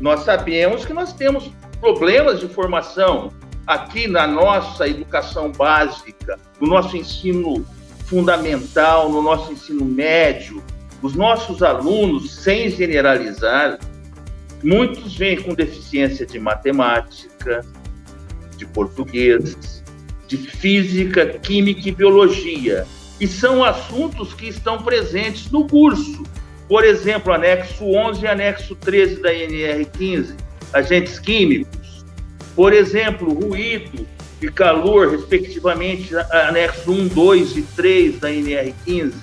[0.00, 3.32] nós sabemos que nós temos problemas de formação
[3.66, 7.64] aqui na nossa educação básica, no nosso ensino
[8.06, 10.62] fundamental, no nosso ensino médio,
[11.02, 13.78] os nossos alunos, sem generalizar,
[14.62, 17.64] Muitos vêm com deficiência de matemática,
[18.56, 19.82] de português,
[20.26, 22.86] de física, química e biologia.
[23.18, 26.24] E são assuntos que estão presentes no curso.
[26.68, 30.36] Por exemplo, anexo 11 e anexo 13 da NR 15,
[30.72, 31.79] agentes químicos.
[32.54, 34.06] Por exemplo, ruído
[34.40, 39.14] e calor, respectivamente, anexo 1, 2 e 3 da NR 15.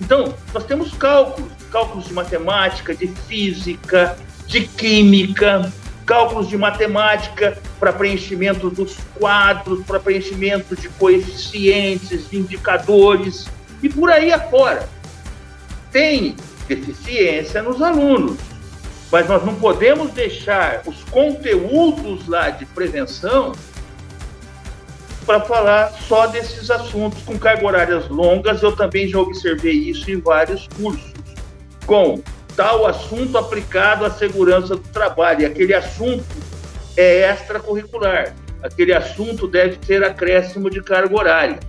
[0.00, 5.72] Então, nós temos cálculos, cálculos de matemática, de física, de química,
[6.04, 13.46] cálculos de matemática para preenchimento dos quadros, para preenchimento de coeficientes, de indicadores
[13.82, 14.88] e por aí afora.
[15.90, 16.36] Tem
[16.68, 18.38] deficiência nos alunos,
[19.10, 23.52] mas nós não podemos deixar os conteúdos lá de prevenção
[25.24, 28.62] para falar só desses assuntos com carga horárias longas.
[28.62, 31.12] Eu também já observei isso em vários cursos,
[31.86, 32.22] com
[32.56, 35.42] tal assunto aplicado à segurança do trabalho.
[35.42, 36.24] E aquele assunto
[36.96, 38.34] é extracurricular.
[38.62, 41.60] Aquele assunto deve ser acréscimo de carga horária.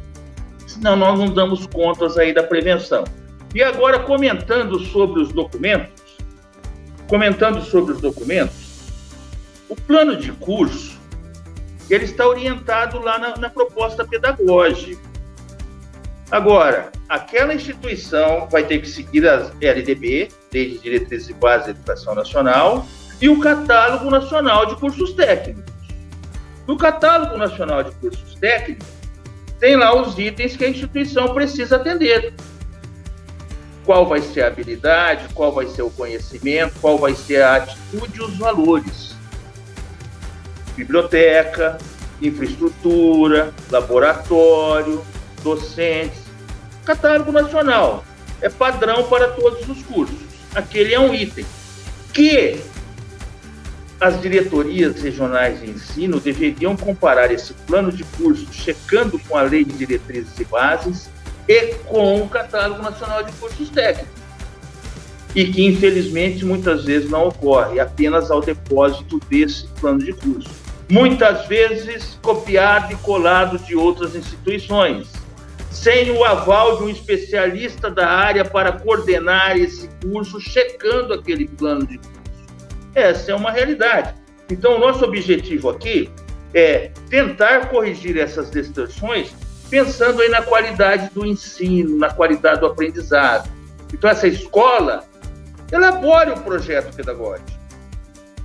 [0.65, 3.03] Senão nós não damos contas aí da prevenção.
[3.53, 5.94] E agora comentando sobre os documentos,
[7.07, 8.65] comentando sobre os documentos,
[9.69, 10.95] o plano de curso
[11.89, 15.01] ele está orientado lá na, na proposta pedagógica.
[16.31, 21.71] Agora, aquela instituição vai ter que seguir as LDB, Lei de Diretrizes e Bases da
[21.71, 22.87] Educação Nacional,
[23.21, 25.73] e o Catálogo Nacional de Cursos Técnicos.
[26.67, 28.87] No Catálogo Nacional de Cursos Técnicos,
[29.59, 32.33] tem lá os itens que a instituição precisa atender.
[33.85, 38.17] Qual vai ser a habilidade, qual vai ser o conhecimento, qual vai ser a atitude
[38.17, 39.15] e os valores.
[40.75, 41.77] Biblioteca,
[42.21, 45.03] infraestrutura, laboratório,
[45.43, 46.23] docentes.
[46.83, 48.03] Catálogo Nacional
[48.41, 51.45] é padrão para todos os cursos aquele é um item
[52.13, 52.61] que
[53.99, 59.63] as diretorias regionais de ensino deveriam comparar esse plano de curso, checando com a lei
[59.63, 61.09] de diretrizes e bases
[61.47, 64.23] e com o catálogo nacional de cursos técnicos.
[65.35, 70.49] e que infelizmente muitas vezes não ocorre apenas ao depósito desse plano de curso.
[70.89, 75.11] Muitas vezes copiado e colado de outras instituições,
[75.69, 81.85] sem o aval de um especialista da área para coordenar esse curso, checando aquele plano
[81.85, 82.15] de curso.
[82.93, 84.15] Essa é uma realidade.
[84.49, 86.09] Então, o nosso objetivo aqui
[86.53, 89.35] é tentar corrigir essas distorções,
[89.69, 93.49] pensando aí na qualidade do ensino, na qualidade do aprendizado.
[93.93, 95.03] Então, essa escola
[95.71, 97.49] elabore o projeto pedagógico.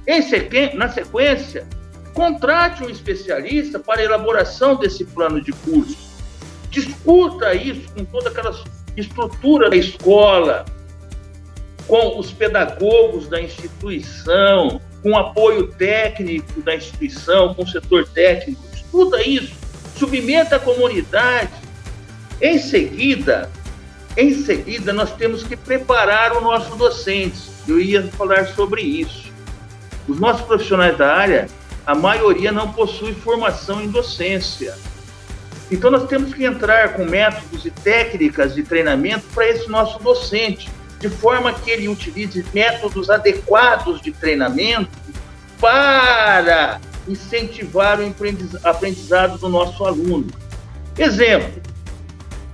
[0.06, 0.76] Em.
[0.76, 1.66] Na sequência,
[2.14, 6.10] contrate um especialista para a elaboração desse plano de curso.
[6.70, 8.54] Discuta isso com toda aquela
[8.96, 10.64] estrutura da escola,
[11.86, 18.62] com os pedagogos da instituição, com apoio técnico da instituição, com o setor técnico.
[18.72, 19.54] Estuda isso,
[20.00, 21.52] submeta a comunidade.
[22.40, 23.50] Em seguida,
[24.16, 27.38] em seguida, nós temos que preparar o nosso docente.
[27.68, 29.30] Eu ia falar sobre isso.
[30.08, 31.48] Os nossos profissionais da área,
[31.86, 34.74] a maioria não possui formação em docência.
[35.70, 40.68] Então, nós temos que entrar com métodos e técnicas de treinamento para esse nosso docente,
[40.98, 44.90] de forma que ele utilize métodos adequados de treinamento
[45.60, 48.14] para incentivar o
[48.64, 50.28] aprendizado do nosso aluno.
[50.98, 51.62] Exemplo: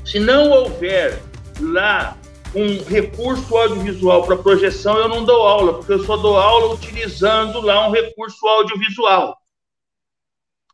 [0.05, 1.21] se não houver
[1.61, 2.17] lá
[2.55, 7.61] um recurso audiovisual para projeção, eu não dou aula, porque eu só dou aula utilizando
[7.61, 9.37] lá um recurso audiovisual.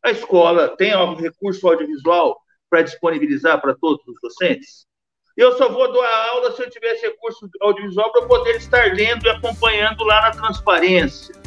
[0.04, 4.86] A escola tem algum recurso audiovisual para disponibilizar para todos os docentes?
[5.36, 9.24] Eu só vou dar aula se eu tiver esse recurso audiovisual para poder estar lendo
[9.26, 11.41] e acompanhando lá na transparência.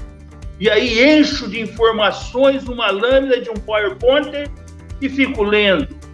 [0.59, 4.49] E aí encho de informações uma lâmina de um PowerPoint
[5.01, 6.05] e fico lendo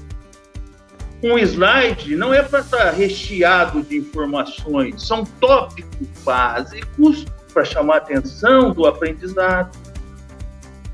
[1.24, 7.98] um slide não é para estar recheado de informações, são tópicos básicos para chamar a
[7.98, 9.78] atenção do aprendizado.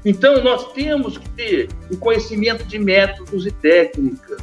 [0.03, 4.41] Então, nós temos que ter o conhecimento de métodos e técnicas.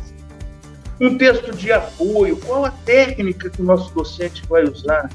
[1.00, 5.10] Um texto de apoio, qual a técnica que o nosso docente vai usar?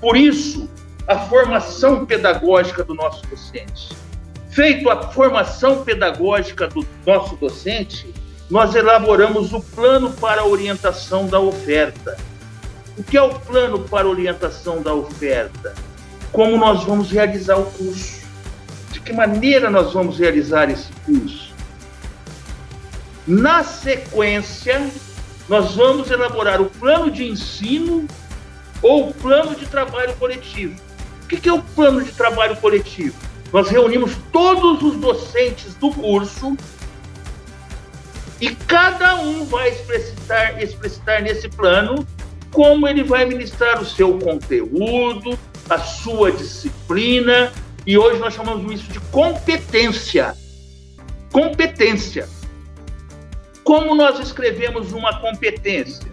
[0.00, 0.68] Por isso,
[1.06, 3.96] a formação pedagógica do nosso docente.
[4.50, 8.12] Feito a formação pedagógica do nosso docente,
[8.50, 12.16] nós elaboramos o plano para a orientação da oferta.
[12.96, 15.74] O que é o plano para a orientação da oferta?
[16.32, 18.22] Como nós vamos realizar o curso?
[18.90, 21.54] De que maneira nós vamos realizar esse curso?
[23.26, 24.90] Na sequência,
[25.48, 28.06] nós vamos elaborar o plano de ensino
[28.80, 30.85] ou o plano de trabalho coletivo.
[31.26, 33.16] O que é o plano de trabalho coletivo?
[33.52, 36.56] Nós reunimos todos os docentes do curso
[38.40, 42.06] e cada um vai explicitar, explicitar nesse plano
[42.52, 45.36] como ele vai ministrar o seu conteúdo,
[45.68, 47.52] a sua disciplina,
[47.84, 50.34] e hoje nós chamamos isso de competência.
[51.32, 52.28] Competência.
[53.64, 56.10] Como nós escrevemos uma competência?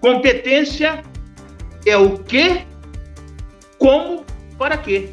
[0.00, 1.04] Competência
[1.84, 2.66] é o que,
[3.78, 4.24] como,
[4.58, 5.10] para quê.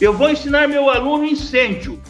[0.00, 2.00] Eu vou ensinar meu aluno incêndio.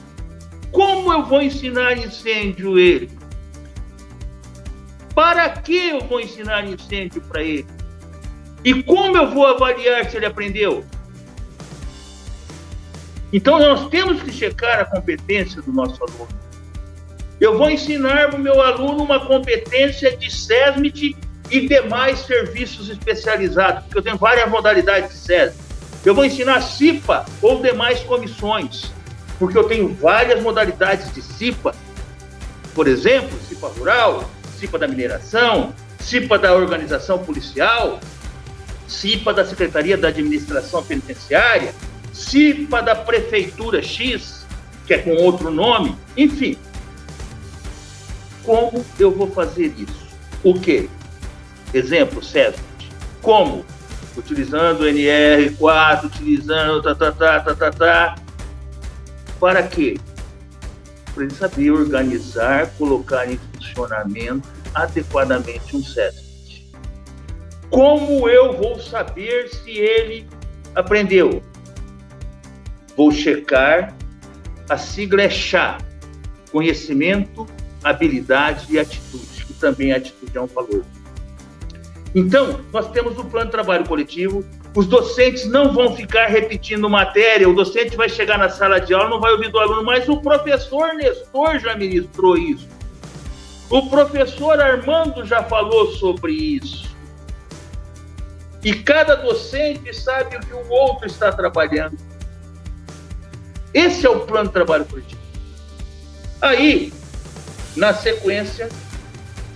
[0.71, 3.11] Como eu vou ensinar incêndio ele?
[5.15, 7.67] Para que eu vou ensinar incêndio para ele?
[8.65, 10.85] E como eu vou avaliar se ele aprendeu?
[13.33, 16.29] Então nós temos que checar a competência do nosso aluno.
[17.41, 21.17] Eu vou ensinar o meu aluno uma competência de SESMIT
[21.51, 25.57] e demais serviços especializados, porque eu tenho várias modalidades de SESMIT.
[26.05, 28.93] Eu vou ensinar CIPA ou demais comissões
[29.39, 31.75] porque eu tenho várias modalidades de CIPA,
[32.75, 38.01] por exemplo, CIPA rural, CIPA da mineração, CIPA da organização policial,
[38.89, 41.73] CIPA da Secretaria da Administração Penitenciária,
[42.13, 44.45] CIPA da Prefeitura X,
[44.87, 46.57] que é com outro nome, enfim.
[48.45, 50.09] Como eu vou fazer isso?
[50.43, 50.89] O quê?
[51.73, 52.59] Exemplo, César.
[53.23, 53.65] Como?
[54.17, 58.15] Utilizando o NR4, utilizando tá, tá, tá, tá, tá, tá,
[59.39, 59.99] para quê?
[61.15, 66.69] Para ele saber organizar, colocar em funcionamento adequadamente um SESC.
[67.71, 70.27] Como eu vou saber se ele
[70.75, 71.43] aprendeu?
[72.97, 73.95] Vou checar,
[74.69, 75.79] a sigla é CHA,
[76.51, 77.47] conhecimento,
[77.85, 80.85] habilidade e atitude, que também a atitude é um valor.
[82.19, 84.45] Então, nós temos o plano de trabalho coletivo,
[84.75, 89.09] os docentes não vão ficar repetindo matéria, o docente vai chegar na sala de aula,
[89.09, 92.67] não vai ouvir do aluno, mas o professor Nestor já ministrou isso.
[93.71, 96.89] O professor Armando já falou sobre isso.
[98.65, 101.97] E cada docente sabe o que o outro está trabalhando.
[103.73, 105.21] Esse é o plano de trabalho coletivo.
[106.41, 106.93] Aí,
[107.77, 108.69] na sequência,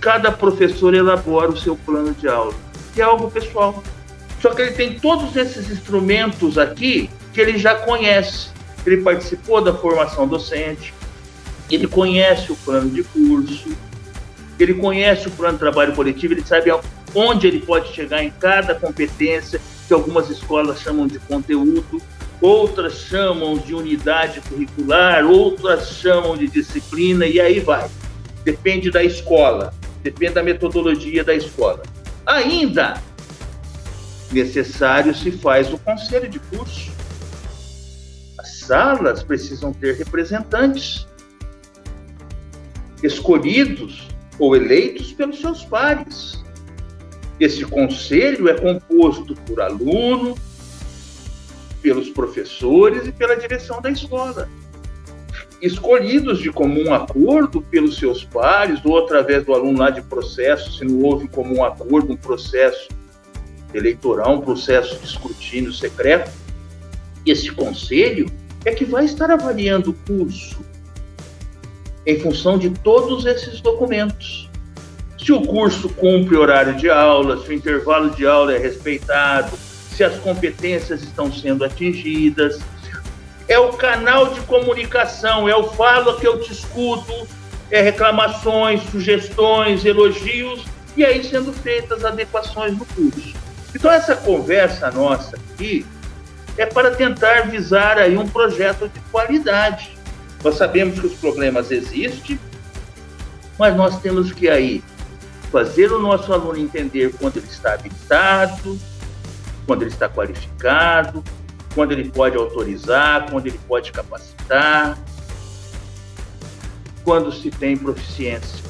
[0.03, 2.53] cada professor elabora o seu plano de aula,
[2.93, 3.81] que é algo pessoal.
[4.41, 8.49] Só que ele tem todos esses instrumentos aqui que ele já conhece.
[8.85, 10.93] Ele participou da formação docente,
[11.71, 13.69] ele conhece o plano de curso,
[14.59, 16.69] ele conhece o plano de trabalho coletivo, ele sabe
[17.15, 22.01] onde ele pode chegar em cada competência, que algumas escolas chamam de conteúdo,
[22.41, 27.89] outras chamam de unidade curricular, outras chamam de disciplina, e aí vai.
[28.43, 29.73] Depende da escola,
[30.03, 31.81] depende da metodologia da escola.
[32.25, 33.01] Ainda
[34.31, 36.91] necessário se faz o conselho de curso.
[38.37, 41.07] As salas precisam ter representantes
[43.01, 44.07] escolhidos
[44.39, 46.43] ou eleitos pelos seus pares.
[47.39, 50.37] Esse conselho é composto por aluno,
[51.81, 54.49] pelos professores e pela direção da escola.
[55.63, 60.83] Escolhidos de comum acordo pelos seus pares ou através do aluno lá de processo, se
[60.83, 62.89] não houve comum acordo, um processo
[63.73, 66.29] eleitoral, um processo de escrutínio secreto,
[67.25, 68.25] esse conselho
[68.65, 70.59] é que vai estar avaliando o curso
[72.05, 74.49] em função de todos esses documentos.
[75.17, 80.03] Se o curso cumpre horário de aula, se o intervalo de aula é respeitado, se
[80.03, 82.59] as competências estão sendo atingidas.
[83.47, 87.27] É o canal de comunicação, é o falo que eu te escuto,
[87.69, 90.63] é reclamações, sugestões, elogios,
[90.95, 93.33] e aí sendo feitas adequações no curso.
[93.75, 95.85] Então essa conversa nossa aqui
[96.57, 99.97] é para tentar visar aí um projeto de qualidade.
[100.43, 102.39] Nós sabemos que os problemas existem,
[103.57, 104.83] mas nós temos que aí
[105.51, 108.77] fazer o nosso aluno entender quando ele está habilitado,
[109.65, 111.23] quando ele está qualificado,
[111.73, 114.97] quando ele pode autorizar, quando ele pode capacitar,
[117.03, 118.63] quando se tem proficiência.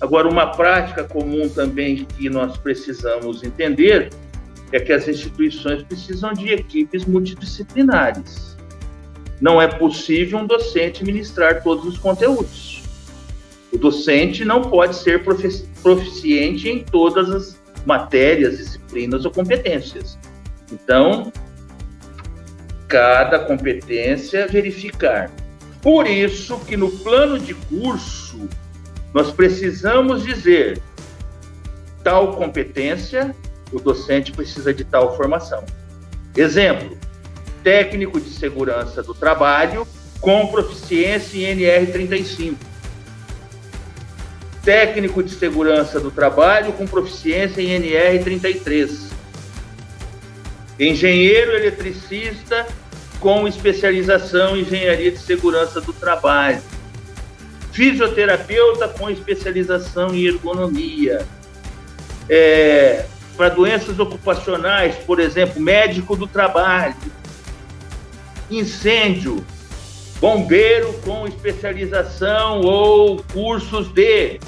[0.00, 4.10] Agora, uma prática comum também que nós precisamos entender
[4.70, 8.56] é que as instituições precisam de equipes multidisciplinares.
[9.40, 12.82] Não é possível um docente ministrar todos os conteúdos.
[13.72, 15.22] O docente não pode ser
[15.82, 20.18] proficiente em todas as matérias, disciplinas ou competências.
[20.70, 21.32] Então,
[22.88, 25.30] cada competência verificar.
[25.82, 28.48] Por isso que no plano de curso
[29.14, 30.80] nós precisamos dizer
[32.02, 33.34] tal competência,
[33.72, 35.64] o docente precisa de tal formação.
[36.36, 36.96] Exemplo:
[37.62, 39.86] técnico de segurança do trabalho
[40.20, 42.56] com proficiência em NR35
[44.68, 49.08] técnico de segurança do trabalho com proficiência em NR 33.
[50.78, 52.66] Engenheiro eletricista
[53.20, 56.62] com especialização em engenharia de segurança do trabalho.
[57.72, 61.26] Fisioterapeuta com especialização em ergonomia.
[62.28, 63.06] É,
[63.36, 66.96] para doenças ocupacionais, por exemplo, médico do trabalho.
[68.50, 69.44] Incêndio,
[70.20, 74.40] bombeiro com especialização ou cursos de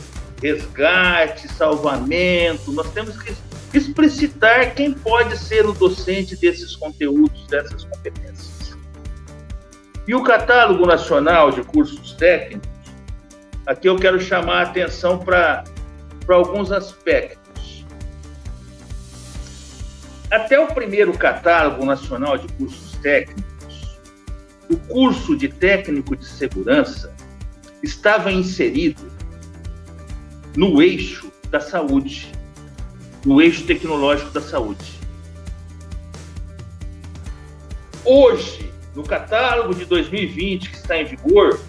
[0.42, 2.72] resgate, salvamento.
[2.72, 3.32] Nós temos que
[3.72, 8.29] explicitar quem pode ser o docente desses conteúdos, dessas competências.
[10.10, 12.68] E o catálogo nacional de cursos técnicos,
[13.64, 15.62] aqui eu quero chamar a atenção para
[16.28, 17.86] alguns aspectos.
[20.28, 24.00] Até o primeiro catálogo nacional de cursos técnicos,
[24.68, 27.14] o curso de técnico de segurança
[27.80, 29.08] estava inserido
[30.56, 32.32] no eixo da saúde,
[33.24, 34.98] no eixo tecnológico da saúde.
[38.04, 41.60] Hoje, no catálogo de 2020 que está em vigor,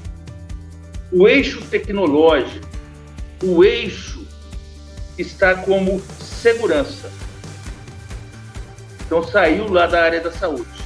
[1.12, 2.68] o eixo tecnológico,
[3.44, 4.26] o eixo
[5.18, 7.12] está como segurança.
[9.06, 10.82] Então saiu lá da área da saúde.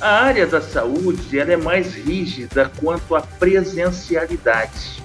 [0.00, 4.96] A área da saúde ela é mais rígida quanto à presencialidade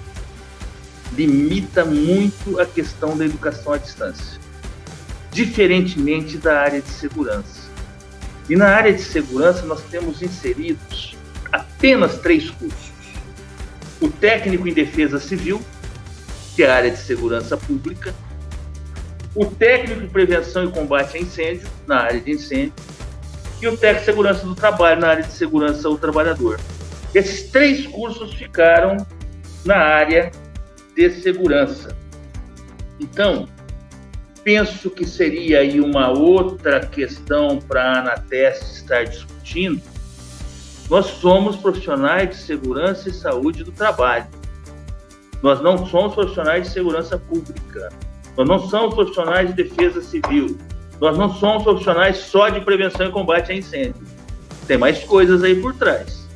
[1.16, 4.40] limita muito a questão da educação à distância,
[5.30, 7.61] diferentemente da área de segurança.
[8.48, 11.16] E na área de segurança nós temos inseridos
[11.50, 12.92] apenas três cursos:
[14.00, 15.62] o técnico em defesa civil,
[16.54, 18.14] que é a área de segurança pública,
[19.34, 22.74] o técnico em prevenção e combate a incêndio, na área de incêndio,
[23.60, 26.60] e o técnico de segurança do trabalho, na área de segurança do trabalhador.
[27.14, 28.96] Esses três cursos ficaram
[29.64, 30.30] na área
[30.96, 31.96] de segurança.
[32.98, 33.48] Então,
[34.44, 39.80] penso que seria aí uma outra questão para a Anateste estar discutindo.
[40.90, 44.26] Nós somos profissionais de segurança e saúde do trabalho.
[45.42, 47.88] Nós não somos profissionais de segurança pública.
[48.36, 50.58] Nós não somos profissionais de defesa civil.
[51.00, 54.06] Nós não somos profissionais só de prevenção e combate a incêndio.
[54.66, 56.28] Tem mais coisas aí por trás.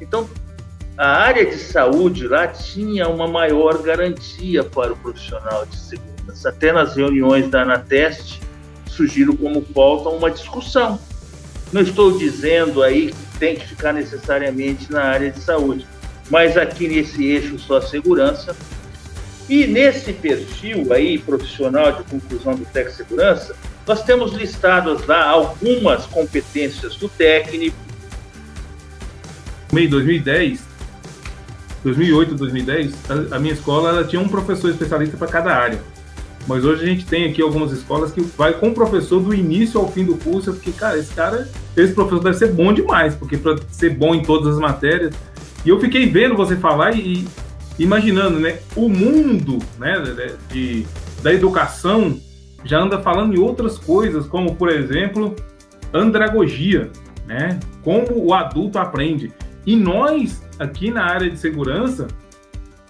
[0.00, 0.28] Então,
[0.98, 6.15] a área de saúde lá tinha uma maior garantia para o profissional de segurança.
[6.44, 8.40] Até nas reuniões da Anateste
[8.86, 10.98] surgiram como pauta uma discussão.
[11.72, 15.86] Não estou dizendo aí que tem que ficar necessariamente na área de saúde,
[16.30, 18.56] mas aqui nesse eixo só segurança.
[19.48, 23.54] E nesse perfil aí profissional de conclusão do Tec Segurança,
[23.86, 27.76] nós temos listadas lá algumas competências do técnico.
[29.72, 30.60] De 2010,
[31.84, 32.94] 2008, 2010,
[33.30, 35.80] a, minha escola tinha um professor especialista para cada área.
[36.46, 39.80] Mas hoje a gente tem aqui algumas escolas que vai com o professor do início
[39.80, 43.36] ao fim do curso, porque, cara, esse cara, esse professor deve ser bom demais, porque
[43.36, 45.14] para ser bom em todas as matérias.
[45.64, 47.26] E eu fiquei vendo você falar e,
[47.78, 50.02] e imaginando, né, o mundo, né,
[50.50, 50.86] de,
[51.22, 52.20] da educação
[52.64, 55.34] já anda falando em outras coisas, como, por exemplo,
[55.92, 56.90] andragogia,
[57.26, 57.58] né?
[57.82, 59.32] Como o adulto aprende.
[59.64, 62.06] E nós, aqui na área de segurança,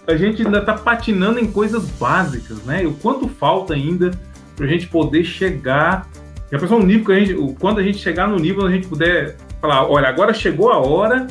[0.07, 2.85] a gente ainda está patinando em coisas básicas, né?
[2.85, 4.11] O quanto falta ainda
[4.55, 6.07] para a gente poder chegar.
[6.51, 8.87] A pessoa, o nível que a gente, quando a gente chegar no nível, a gente
[8.87, 11.27] puder falar, olha, agora chegou a hora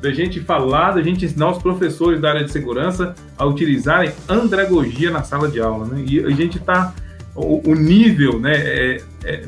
[0.00, 5.10] da gente falar, da gente ensinar os professores da área de segurança a utilizarem andragogia
[5.10, 6.04] na sala de aula, né?
[6.06, 6.94] E a gente está
[7.34, 9.42] o, o, nível, né, é, é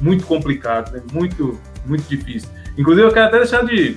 [0.00, 1.02] muito complicado, né?
[1.12, 2.48] Muito, muito difícil.
[2.78, 3.96] Inclusive, eu quero até deixar de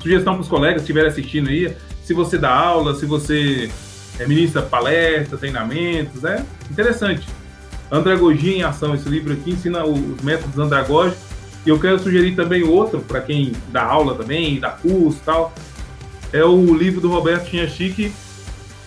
[0.00, 1.72] sugestão para os colegas que estiverem assistindo aí,
[2.04, 3.70] se você dá aula, se você
[4.18, 7.26] é, ministra palestra, treinamentos, é interessante.
[7.90, 11.22] Andragogia em Ação, esse livro aqui ensina os métodos andragógicos.
[11.64, 15.52] E eu quero sugerir também outro, para quem dá aula também, dá curso e tal.
[16.32, 18.12] É o livro do Roberto Chinhachique,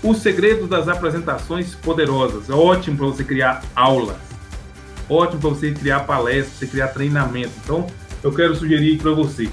[0.03, 2.49] Os Segredos das Apresentações Poderosas.
[2.49, 4.17] É ótimo para você criar aulas.
[5.07, 7.51] Ótimo para você criar palestras, você criar treinamento.
[7.63, 7.87] Então,
[8.23, 9.47] eu quero sugerir para você.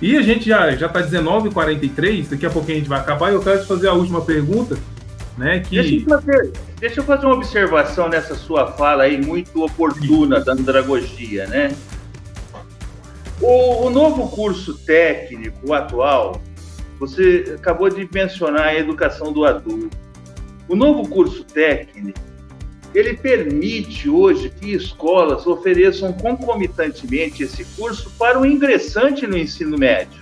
[0.00, 3.30] E a gente já já está 19h43, daqui a pouquinho a gente vai acabar.
[3.30, 4.78] E eu quero te fazer a última pergunta,
[5.36, 5.60] né?
[5.60, 5.76] Que...
[5.76, 10.52] Deixa, eu fazer, deixa eu fazer uma observação nessa sua fala aí, muito oportuna da
[10.52, 11.74] andragogia, né?
[13.40, 16.40] O, o novo curso técnico, atual,
[16.98, 19.96] você acabou de mencionar a educação do adulto.
[20.68, 22.27] O novo curso técnico
[22.94, 30.20] ele permite hoje que escolas ofereçam concomitantemente esse curso para o ingressante no ensino médio.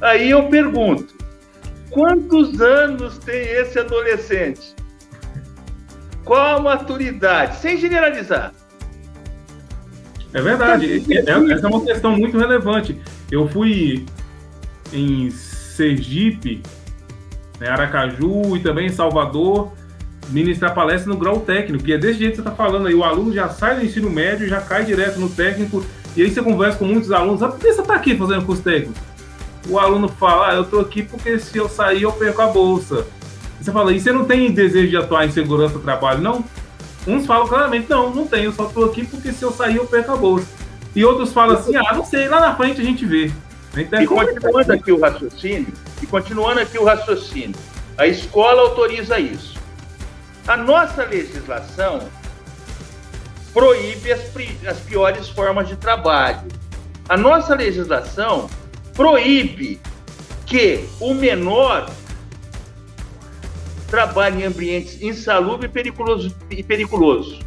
[0.00, 1.14] Aí eu pergunto:
[1.90, 4.74] quantos anos tem esse adolescente?
[6.24, 7.56] Qual a maturidade?
[7.58, 8.52] Sem generalizar.
[10.34, 11.04] É verdade.
[11.10, 13.00] É, é, essa é uma questão muito relevante.
[13.30, 14.06] Eu fui
[14.92, 16.62] em Sergipe,
[17.60, 19.72] né, Aracaju e também em Salvador
[20.28, 22.94] ministrar palestra no grau técnico, que é desse jeito que você está falando aí.
[22.94, 25.84] O aluno já sai do ensino médio, já cai direto no técnico,
[26.16, 27.42] e aí você conversa com muitos alunos.
[27.42, 28.94] Ah, por que você está aqui fazendo curso técnico?
[29.68, 33.06] O aluno fala, ah, eu estou aqui porque se eu sair eu perco a bolsa.
[33.60, 36.44] E você fala, e você não tem desejo de atuar em segurança do trabalho, não?
[37.06, 40.12] Uns falam claramente, não, não tenho, só estou aqui porque se eu sair eu perco
[40.12, 40.46] a bolsa.
[40.94, 43.32] E outros falam assim, ah, não sei, lá na frente a gente vê.
[43.76, 47.56] Então, e continuando aqui o raciocínio, e continuando aqui o raciocínio,
[47.96, 49.51] a escola autoriza isso.
[50.46, 52.08] A nossa legislação
[53.52, 54.20] proíbe as,
[54.66, 56.48] as piores formas de trabalho.
[57.08, 58.48] A nossa legislação
[58.94, 59.80] proíbe
[60.46, 61.88] que o menor
[63.88, 67.38] trabalhe em ambientes insalubres e periculoso, e periculoso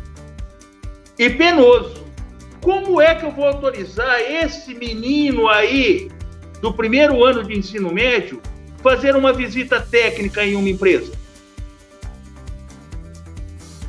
[1.18, 2.06] e penoso.
[2.62, 6.10] Como é que eu vou autorizar esse menino aí
[6.62, 8.42] do primeiro ano de ensino médio
[8.82, 11.12] fazer uma visita técnica em uma empresa?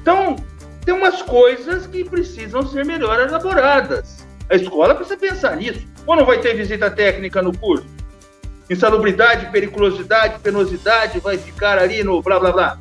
[0.07, 0.37] Então,
[0.85, 4.25] tem umas coisas que precisam ser melhor elaboradas.
[4.49, 5.85] A escola precisa pensar nisso.
[6.07, 7.89] Ou não vai ter visita técnica no curso?
[8.71, 12.79] Insalubridade, periculosidade, penosidade vai ficar ali no blá blá blá.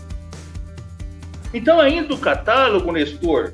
[1.51, 3.53] Então, ainda o catálogo, Nestor,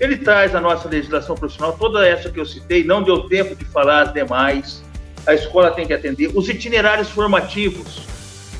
[0.00, 3.64] ele traz a nossa legislação profissional, toda essa que eu citei, não deu tempo de
[3.64, 4.82] falar as demais.
[5.24, 8.08] A escola tem que atender os itinerários formativos.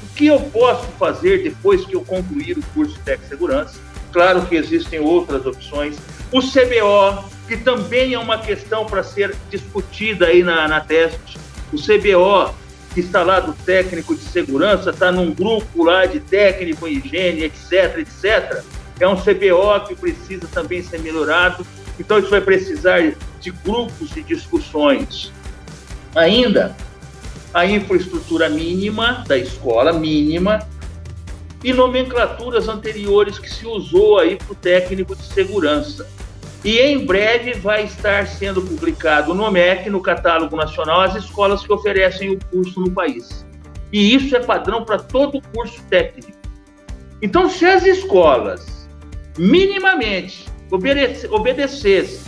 [0.00, 3.83] O que eu posso fazer depois que eu concluir o curso de Tec Segurança?
[4.14, 5.96] Claro que existem outras opções.
[6.30, 11.36] O CBO, que também é uma questão para ser discutida aí na, na teste.
[11.72, 12.54] O CBO,
[12.94, 17.98] que está lá do técnico de segurança, está num grupo lá de técnico higiene, etc,
[17.98, 18.62] etc.
[19.00, 21.66] é um CBO que precisa também ser melhorado.
[21.98, 23.00] Então, isso vai precisar
[23.40, 25.32] de grupos de discussões.
[26.14, 26.76] Ainda,
[27.52, 30.60] a infraestrutura mínima da escola, mínima,
[31.64, 36.06] e nomenclaturas anteriores que se usou aí para o técnico de segurança.
[36.62, 41.72] E em breve vai estar sendo publicado no MEC, no Catálogo Nacional, as escolas que
[41.72, 43.46] oferecem o curso no país.
[43.90, 46.38] E isso é padrão para todo curso técnico.
[47.22, 48.88] Então, se as escolas
[49.38, 52.24] minimamente obedecessem obedecesse,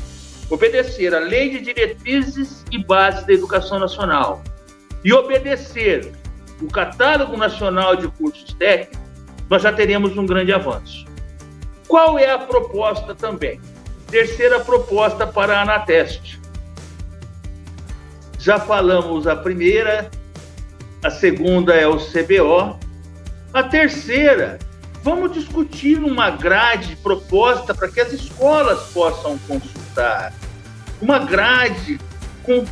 [0.48, 4.42] obedecer a lei de diretrizes e bases da educação nacional
[5.04, 6.12] e obedecer
[6.60, 9.05] o catálogo nacional de cursos técnicos,
[9.48, 11.06] nós já teríamos um grande avanço.
[11.86, 13.60] Qual é a proposta também?
[14.10, 16.40] Terceira proposta para a Anateste.
[18.38, 20.10] Já falamos a primeira,
[21.02, 22.78] a segunda é o CBO.
[23.52, 24.58] A terceira,
[25.02, 30.32] vamos discutir uma grade proposta para que as escolas possam consultar.
[31.00, 31.98] Uma grade
[32.42, 32.64] com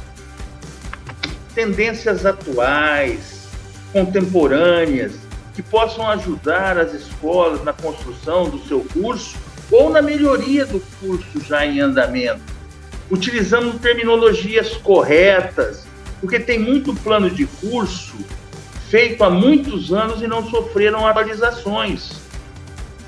[1.54, 3.48] tendências atuais,
[3.92, 5.23] contemporâneas,
[5.54, 9.36] que possam ajudar as escolas na construção do seu curso
[9.70, 12.42] ou na melhoria do curso já em andamento,
[13.10, 15.86] utilizando terminologias corretas,
[16.20, 18.16] porque tem muito plano de curso
[18.88, 22.22] feito há muitos anos e não sofreram atualizações.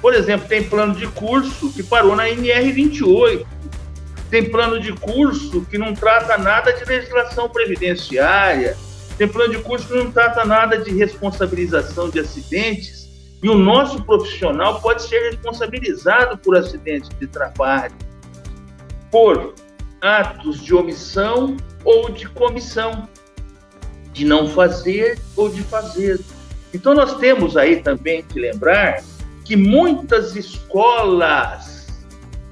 [0.01, 3.47] Por exemplo, tem plano de curso que parou na NR 28,
[4.31, 8.77] tem plano de curso que não trata nada de legislação previdenciária,
[9.17, 13.09] tem plano de curso que não trata nada de responsabilização de acidentes
[13.43, 17.95] e o nosso profissional pode ser responsabilizado por acidentes de trabalho,
[19.11, 19.55] por
[20.01, 23.09] atos de omissão ou de comissão,
[24.13, 26.21] de não fazer ou de fazer.
[26.75, 29.03] Então, nós temos aí também que lembrar
[29.45, 31.87] que muitas escolas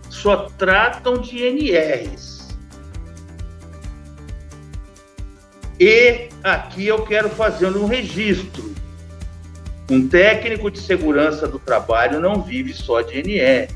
[0.09, 2.34] só tratam de NRs.
[5.79, 8.75] E aqui eu quero fazer um registro
[9.91, 13.75] um técnico de segurança do trabalho não vive só de NRs.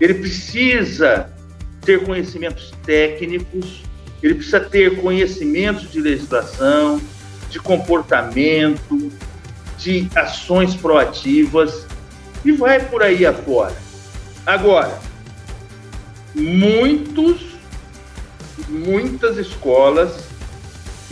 [0.00, 1.32] Ele precisa
[1.80, 3.82] ter conhecimentos técnicos,
[4.22, 7.00] ele precisa ter conhecimentos de legislação,
[7.50, 9.12] de comportamento,
[9.78, 11.86] de ações proativas
[12.44, 13.74] e vai por aí afora.
[14.46, 14.96] Agora,
[16.34, 17.40] muitos,
[18.68, 20.21] muitas escolas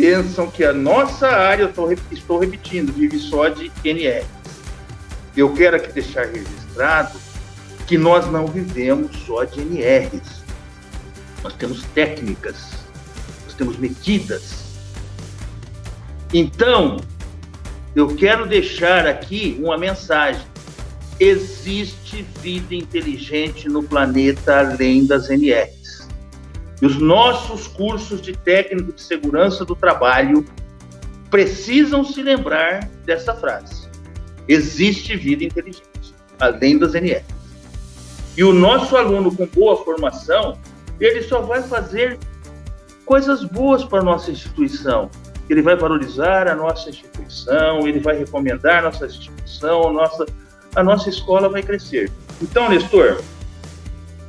[0.01, 4.25] pensam que a nossa área, eu estou repetindo, vive só de NR.
[5.37, 7.19] Eu quero aqui deixar registrado
[7.87, 10.41] que nós não vivemos só de NRs.
[11.43, 12.71] Nós temos técnicas,
[13.45, 14.65] nós temos medidas.
[16.33, 16.99] Então,
[17.95, 20.47] eu quero deixar aqui uma mensagem.
[21.19, 25.80] Existe vida inteligente no planeta além das NRs.
[26.81, 30.45] E os nossos cursos de técnico de segurança do trabalho
[31.31, 33.89] precisam se lembrar dessa frase.
[34.49, 37.25] Existe vida inteligente, além das NR.
[38.37, 40.59] E o nosso aluno com boa formação,
[40.99, 42.19] ele só vai fazer
[43.05, 45.11] coisas boas para a nossa instituição.
[45.49, 50.27] Ele vai valorizar a nossa instituição, ele vai recomendar a nossa instituição, a nossa,
[50.75, 52.11] a nossa escola vai crescer.
[52.41, 53.21] Então, Nestor,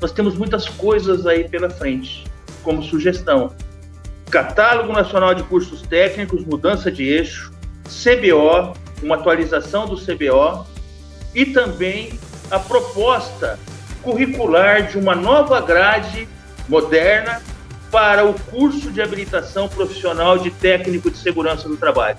[0.02, 2.31] nós temos muitas coisas aí pela frente
[2.64, 3.53] como sugestão.
[4.30, 7.51] Catálogo Nacional de Cursos Técnicos, mudança de eixo,
[7.86, 10.66] CBO, uma atualização do CBO
[11.36, 12.18] e também
[12.49, 13.59] a proposta
[14.01, 16.28] curricular de uma nova grade
[16.68, 17.41] moderna
[17.91, 22.18] para o curso de habilitação profissional de técnico de segurança do trabalho.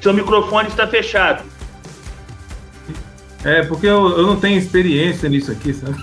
[0.00, 1.55] Seu microfone está fechado.
[3.46, 5.96] É, porque eu, eu não tenho experiência nisso aqui, sabe?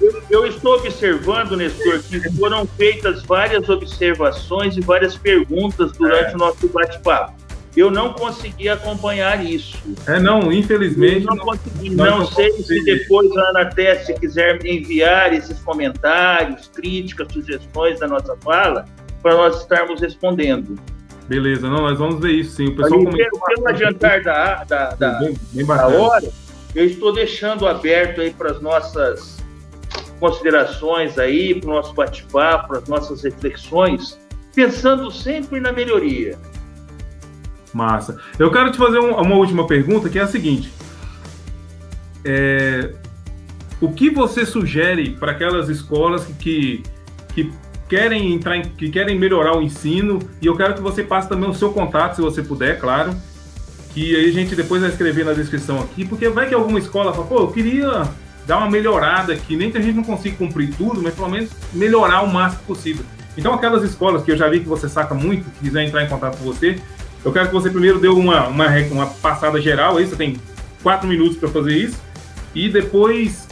[0.00, 6.34] eu, eu estou observando, Nestor, que foram feitas várias observações e várias perguntas durante é.
[6.34, 7.34] o nosso bate-papo.
[7.76, 9.76] Eu não consegui acompanhar isso.
[10.06, 11.26] É, não, infelizmente.
[11.26, 11.90] Eu não, consegui.
[11.90, 18.08] Não, não sei se depois a Ana Tess quiser enviar esses comentários, críticas, sugestões da
[18.08, 18.86] nossa fala,
[19.22, 20.74] para nós estarmos respondendo.
[21.28, 22.68] Beleza, não, nós vamos ver isso sim.
[22.68, 23.18] O pessoal comentou...
[23.18, 26.30] pelo, pelo adiantar da, da, da, bem, bem da hora,
[26.74, 29.38] eu estou deixando aberto aí para as nossas
[30.18, 34.18] considerações aí, para o nosso bate-papo, para as nossas reflexões,
[34.54, 36.38] pensando sempre na melhoria.
[37.74, 38.18] Massa.
[38.38, 40.72] Eu quero te fazer um, uma última pergunta, que é a seguinte.
[42.24, 42.94] É,
[43.80, 46.82] o que você sugere para aquelas escolas que,
[47.34, 47.52] que
[47.88, 51.48] querem entrar, em, que querem melhorar o ensino, e eu quero que você passe também
[51.48, 53.14] o seu contato, se você puder, claro,
[53.94, 57.12] que aí a gente depois vai escrever na descrição aqui, porque vai que alguma escola
[57.12, 58.08] fala, pô, eu queria
[58.46, 61.50] dar uma melhorada aqui, nem que a gente não consiga cumprir tudo, mas pelo menos
[61.72, 63.04] melhorar o máximo possível.
[63.36, 66.08] Então, aquelas escolas que eu já vi que você saca muito, que quiser entrar em
[66.08, 66.78] contato com você,
[67.24, 70.36] eu quero que você primeiro dê uma, uma, uma passada geral, aí você tem
[70.82, 71.98] quatro minutos para fazer isso,
[72.54, 73.46] e depois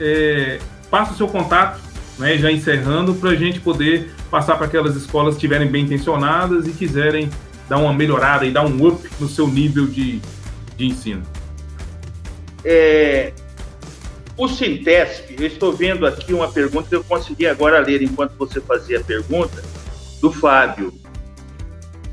[0.00, 0.58] é,
[0.90, 1.80] passa o seu contato,
[2.18, 6.66] né, já encerrando, para a gente poder passar para aquelas escolas que estiverem bem intencionadas
[6.66, 7.30] e quiserem
[7.68, 10.20] dar uma melhorada e dar um up no seu nível de,
[10.76, 11.22] de ensino.
[12.64, 13.32] É,
[14.36, 18.60] o Sintesp, eu estou vendo aqui uma pergunta que eu consegui agora ler enquanto você
[18.60, 19.62] fazia a pergunta,
[20.20, 20.92] do Fábio.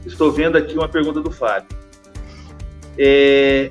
[0.05, 1.67] Estou vendo aqui uma pergunta do Fábio.
[2.97, 3.69] É,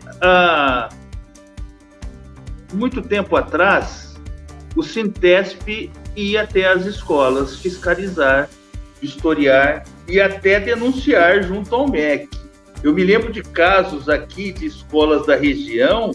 [2.72, 4.14] muito tempo atrás,
[4.76, 8.48] o Sintesp ia até as escolas fiscalizar,
[9.02, 12.28] historiar e até denunciar junto ao MEC.
[12.82, 16.12] Eu me lembro de casos aqui de escolas da região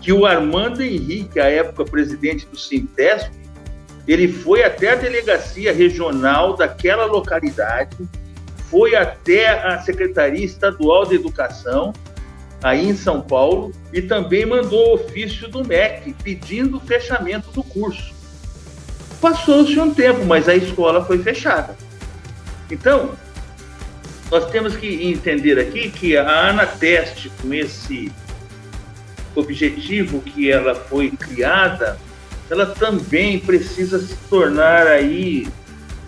[0.00, 3.30] que o Armando Henrique, à época presidente do Sintesp,
[4.06, 7.96] ele foi até a delegacia regional daquela localidade,
[8.68, 11.92] foi até a Secretaria Estadual de Educação,
[12.62, 18.21] aí em São Paulo, e também mandou ofício do MEC pedindo o fechamento do curso.
[19.22, 21.76] Passou-se um tempo, mas a escola foi fechada.
[22.68, 23.12] Então,
[24.28, 28.10] nós temos que entender aqui que a Anateste, com esse
[29.36, 31.96] objetivo que ela foi criada,
[32.50, 35.46] ela também precisa se tornar aí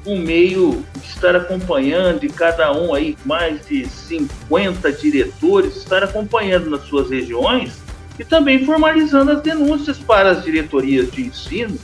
[0.04, 6.68] um meio de estar acompanhando e cada um aí, mais de 50 diretores, estar acompanhando
[6.68, 7.74] nas suas regiões
[8.18, 11.78] e também formalizando as denúncias para as diretorias de ensino.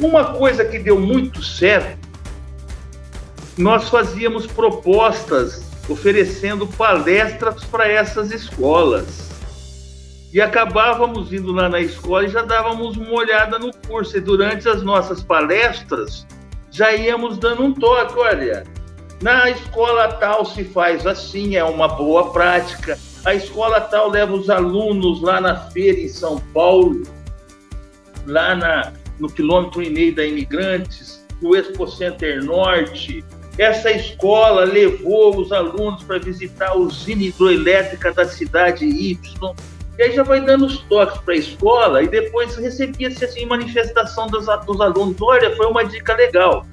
[0.00, 2.08] Uma coisa que deu muito certo,
[3.56, 9.30] nós fazíamos propostas oferecendo palestras para essas escolas
[10.32, 14.16] e acabávamos indo lá na escola e já dávamos uma olhada no curso.
[14.16, 16.26] E durante as nossas palestras,
[16.70, 18.64] já íamos dando um toque: olha,
[19.20, 22.98] na escola tal se faz assim, é uma boa prática.
[23.24, 27.02] A escola tal leva os alunos lá na feira em São Paulo,
[28.24, 33.24] lá na, no quilômetro e meio da Imigrantes, no Expo Center Norte.
[33.58, 39.18] Essa escola levou os alunos para visitar a usina hidroelétrica da cidade Y
[40.00, 44.28] e aí já vai dando os toques para a escola e depois recebia-se assim manifestação
[44.28, 46.66] dos, dos alunos, olha, foi uma dica legal.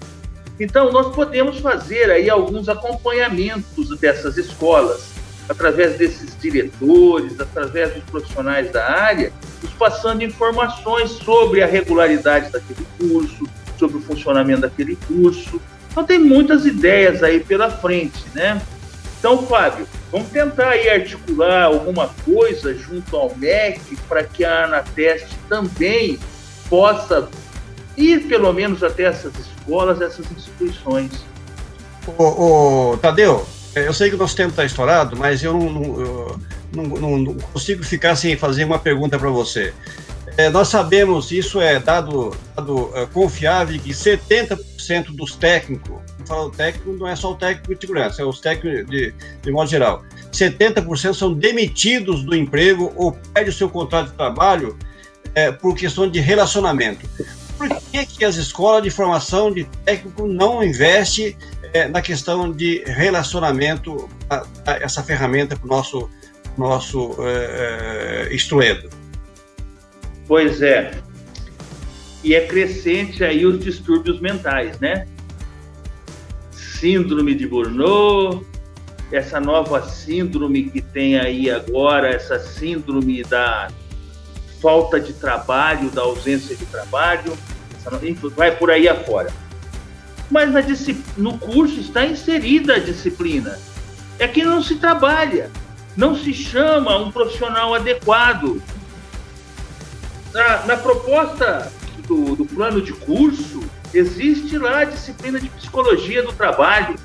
[0.58, 5.12] Então nós podemos fazer aí alguns acompanhamentos dessas escolas
[5.50, 9.34] através desses diretores, através dos profissionais da área,
[9.78, 13.48] passando informações sobre a regularidade daquele curso,
[13.78, 15.62] sobre o funcionamento daquele curso.
[15.92, 18.62] Então tem muitas ideias aí pela frente, né?
[19.20, 25.36] Então, Fábio, vamos tentar aí articular alguma coisa junto ao MEC para que a Anateste
[25.50, 26.20] também
[26.70, 27.28] possa
[27.98, 31.12] ir pelo menos até essas escolas, essas instituições.
[32.16, 36.40] Ô, ô Tadeu, eu sei que o nosso tempo está estourado, mas eu não, não,
[36.84, 39.74] não, não, consigo ficar sem fazer uma pergunta para você.
[40.38, 45.98] É, nós sabemos, isso é dado, dado é, confiável, que 70% dos técnicos
[46.28, 49.70] fala técnico, não é só o técnico de segurança, é os técnicos de, de modo
[49.70, 50.04] geral.
[50.32, 54.78] 70% são demitidos do emprego ou perdem o seu contrato de trabalho
[55.34, 57.08] é, por questão de relacionamento.
[57.58, 61.36] Por que, que as escolas de formação de técnico não investem
[61.74, 66.10] é, na questão de relacionamento, a, a essa ferramenta para o nosso,
[66.58, 68.90] nosso é, é, instruendo?
[70.28, 71.00] Pois é.
[72.24, 75.08] E é crescente aí os distúrbios mentais, né?
[76.80, 78.46] síndrome de Burnout,
[79.12, 83.70] essa nova síndrome que tem aí agora, essa síndrome da
[84.62, 87.38] falta de trabalho, da ausência de trabalho,
[88.36, 89.32] vai por aí afora.
[90.30, 90.52] Mas
[91.16, 93.58] no curso está inserida a disciplina.
[94.20, 95.50] É que não se trabalha,
[95.98, 98.62] não se chama um profissional adequado.
[100.34, 101.72] Na, na proposta
[102.08, 106.96] do, do plano de curso, Existe lá a disciplina de psicologia do trabalho.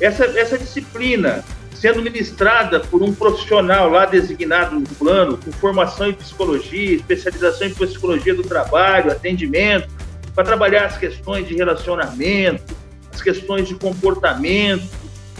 [0.00, 1.44] Essa, essa disciplina,
[1.74, 7.74] sendo ministrada por um profissional lá designado no plano, com formação em psicologia, especialização em
[7.74, 9.88] psicologia do trabalho, atendimento,
[10.34, 12.74] para trabalhar as questões de relacionamento,
[13.12, 14.88] as questões de comportamento,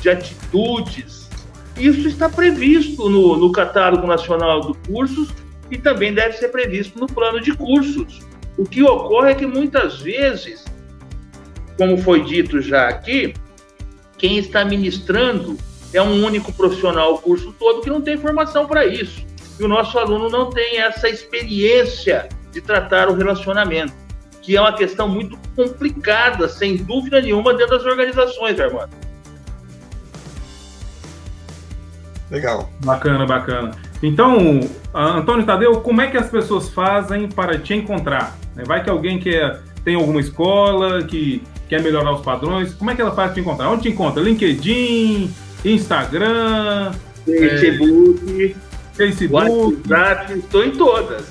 [0.01, 1.18] de atitudes.
[1.79, 5.29] Isso está previsto no, no catálogo nacional de cursos
[5.71, 8.21] e também deve ser previsto no plano de cursos.
[8.57, 10.65] O que ocorre é que muitas vezes
[11.79, 13.33] como foi dito já aqui,
[14.19, 15.57] quem está ministrando
[15.95, 19.25] é um único profissional o curso todo que não tem formação para isso.
[19.59, 23.95] E o nosso aluno não tem essa experiência de tratar o relacionamento,
[24.43, 28.91] que é uma questão muito complicada, sem dúvida nenhuma, dentro das organizações, Armando.
[32.31, 32.71] Legal.
[32.85, 33.71] Bacana, bacana.
[34.03, 34.61] Então,
[34.95, 38.37] Antônio Tadeu, como é que as pessoas fazem para te encontrar?
[38.67, 43.01] Vai que alguém quer, tem alguma escola que quer melhorar os padrões, como é que
[43.01, 43.71] ela faz para te encontrar?
[43.71, 44.23] Onde te encontra?
[44.23, 45.31] LinkedIn,
[45.65, 46.93] Instagram,
[47.25, 51.27] Facebook, é, Facebook, WhatsApp, estou em todas.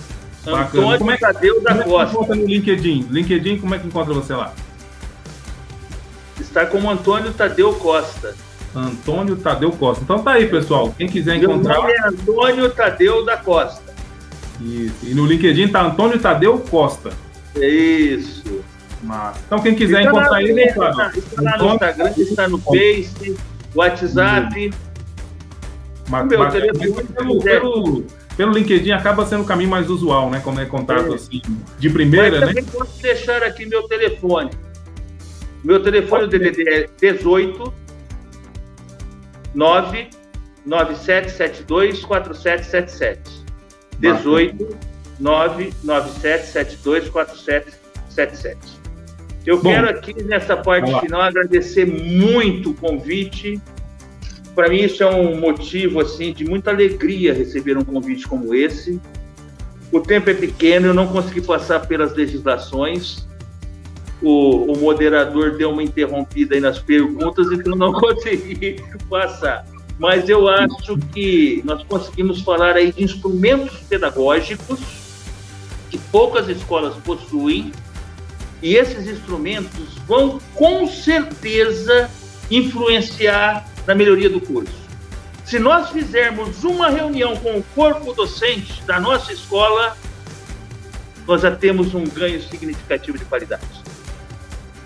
[0.46, 0.64] Bacana.
[0.64, 2.18] Antônio como é, Tadeu da como Costa.
[2.18, 3.08] Como é que no LinkedIn?
[3.10, 4.54] LinkedIn, como é que encontra você lá?
[6.40, 8.36] Está como Antônio Tadeu Costa.
[8.78, 10.04] Antônio Tadeu Costa.
[10.04, 10.94] Então tá aí, pessoal.
[10.98, 11.78] Quem quiser Meu encontrar.
[11.78, 13.94] Nome é Antônio Tadeu da Costa.
[14.62, 15.06] Isso.
[15.06, 17.12] E no LinkedIn tá Antônio Tadeu Costa.
[17.56, 18.62] Isso.
[19.04, 23.38] Mas, então quem quiser está encontrar ele, está, está lá no Instagram, está no Face,
[23.76, 24.74] WhatsApp.
[26.10, 28.04] Mas, meu mas, telefone, pelo, pelo,
[28.36, 30.40] pelo, LinkedIn acaba sendo o caminho mais usual, né?
[30.44, 31.16] Como é contato é.
[31.16, 31.42] assim
[31.78, 32.64] de primeira, mas né?
[32.72, 34.50] Posso deixar aqui meu telefone.
[35.64, 37.87] Meu telefone do DDD é 18
[39.54, 43.46] 99772 4777.
[44.00, 44.78] 18
[45.20, 48.58] 99772 4777.
[49.46, 53.62] Eu Bom, quero aqui nessa parte final agradecer muito o convite.
[54.54, 59.00] Para mim isso é um motivo assim de muita alegria receber um convite como esse.
[59.92, 63.26] O tempo é pequeno, eu não consegui passar pelas legislações,
[64.22, 69.66] o, o moderador deu uma interrompida aí nas perguntas, então não consegui passar.
[70.00, 74.80] Mas eu acho que nós conseguimos falar aí de instrumentos pedagógicos
[75.90, 77.72] que poucas escolas possuem,
[78.62, 82.10] e esses instrumentos vão com certeza
[82.50, 84.88] influenciar na melhoria do curso.
[85.46, 89.96] Se nós fizermos uma reunião com o corpo docente da nossa escola,
[91.26, 93.87] nós já temos um ganho significativo de qualidade.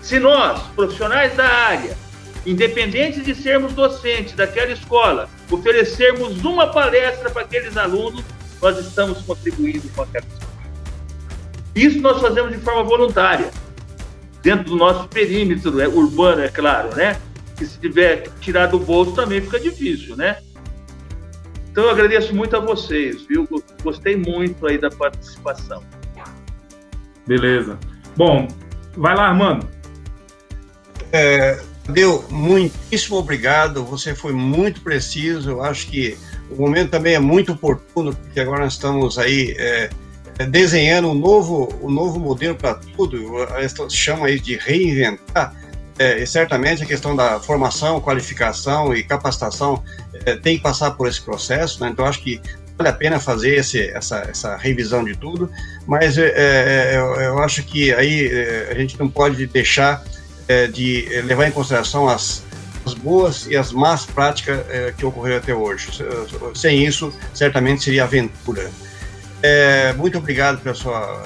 [0.02, 1.96] Se nós, profissionais da área,
[2.44, 8.24] independentes de sermos docentes daquela escola, oferecermos uma palestra para aqueles alunos,
[8.60, 10.52] nós estamos contribuindo com aquela escola.
[11.74, 13.50] Isso nós fazemos de forma voluntária,
[14.42, 17.18] dentro do nosso perímetro é, urbano, é claro, né?
[17.56, 20.38] Que se tiver tirado do bolso também fica difícil, né?
[21.70, 23.48] Então eu agradeço muito a vocês, viu?
[23.82, 25.82] Gostei muito aí da participação.
[27.26, 27.78] Beleza.
[28.16, 28.48] Bom,
[28.96, 29.81] vai lá, Armando.
[31.12, 33.84] É, Deu, muitíssimo obrigado.
[33.84, 35.50] Você foi muito preciso.
[35.50, 36.16] Eu acho que
[36.50, 39.90] o momento também é muito oportuno, porque agora nós estamos aí é,
[40.38, 43.20] é desenhando um novo, um novo modelo para tudo.
[43.90, 45.54] Chama aí de reinventar.
[45.98, 49.82] É, e certamente a questão da formação, qualificação e capacitação
[50.24, 51.80] é, tem que passar por esse processo.
[51.82, 51.90] Né?
[51.90, 52.40] Então, acho que
[52.78, 55.50] vale a pena fazer esse, essa, essa revisão de tudo.
[55.84, 58.30] Mas é, eu acho que aí
[58.70, 60.02] a gente não pode deixar
[60.52, 62.42] é, de levar em consideração as,
[62.84, 65.88] as boas e as más práticas é, que ocorreram até hoje.
[66.54, 68.70] Sem isso, certamente seria aventura.
[69.42, 71.22] É, muito obrigado pela sua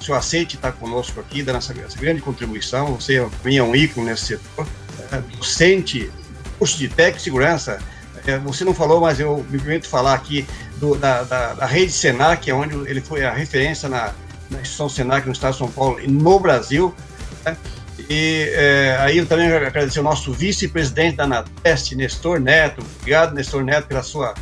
[0.00, 2.94] seu aceite estar conosco aqui, dando essa, essa grande contribuição.
[2.94, 4.66] Você, para mim, é um ícone nesse setor.
[5.10, 6.10] É, docente,
[6.58, 7.80] curso de técnico segurança.
[8.26, 10.46] É, você não falou, mas eu me permito falar aqui
[10.76, 14.12] do, da, da, da, rede Senac, onde ele foi a referência na,
[14.50, 16.94] na instituição Senac no estado de São Paulo e no Brasil.
[17.44, 17.56] Né?
[18.08, 22.84] E é, aí eu também agradecer ao nosso vice-presidente da Anateste, Nestor Neto.
[23.00, 24.34] Obrigado, Nestor Neto, pela sua,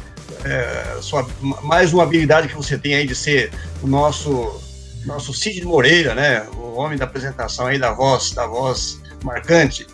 [0.45, 1.27] é, sua
[1.63, 3.51] mais uma habilidade que você tem aí de ser
[3.83, 4.63] o nosso
[5.07, 6.47] nosso Cid Moreira, né?
[6.57, 9.87] O homem da apresentação aí da voz, da voz marcante.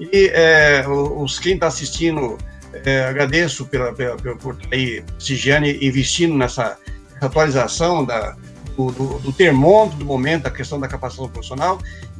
[0.00, 2.38] E é, os quem está assistindo,
[2.84, 6.78] é, agradeço pela, pela, pela, por aí prestigiando e investindo nessa,
[7.12, 8.36] nessa atualização da,
[8.76, 11.78] do, do, do termômetro do momento, a questão da capacitação profissional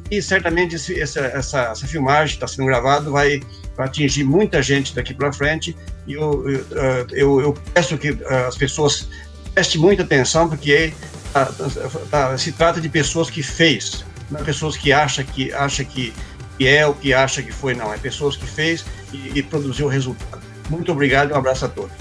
[0.09, 3.41] e certamente esse, essa, essa, essa, filmagem está sendo gravada vai,
[3.75, 5.75] vai, atingir muita gente daqui para frente.
[6.05, 6.65] E eu, eu,
[7.11, 9.09] eu, eu, peço que as pessoas
[9.53, 10.93] prestem muita atenção, porque
[11.33, 11.51] tá,
[12.11, 16.13] tá, se trata de pessoas que fez, não é pessoas que acham que, acha que,
[16.57, 17.93] que é o que acha que foi, não.
[17.93, 20.41] É pessoas que fez e, e produziu o resultado.
[20.69, 21.91] Muito obrigado e um abraço a todos.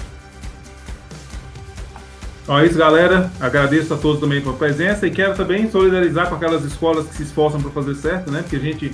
[2.45, 3.31] Então é isso, galera.
[3.41, 7.23] Agradeço a todos também pela presença e quero também solidarizar com aquelas escolas que se
[7.23, 8.43] esforçam para fazer certo, né?
[8.43, 8.93] Porque a gente,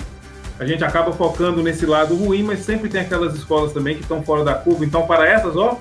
[0.58, 4.22] a gente acaba focando nesse lado ruim, mas sempre tem aquelas escolas também que estão
[4.22, 4.84] fora da curva.
[4.84, 5.76] Então, para essas, ó,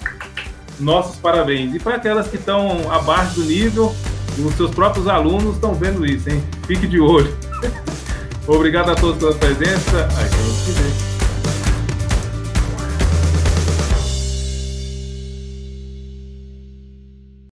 [0.80, 1.76] nossos parabéns.
[1.76, 3.96] E para aquelas que estão abaixo do nível,
[4.40, 6.44] os seus próprios alunos estão vendo isso, hein?
[6.66, 7.32] Fique de olho.
[8.48, 10.08] Obrigado a todos pela presença.
[10.18, 11.19] A gente.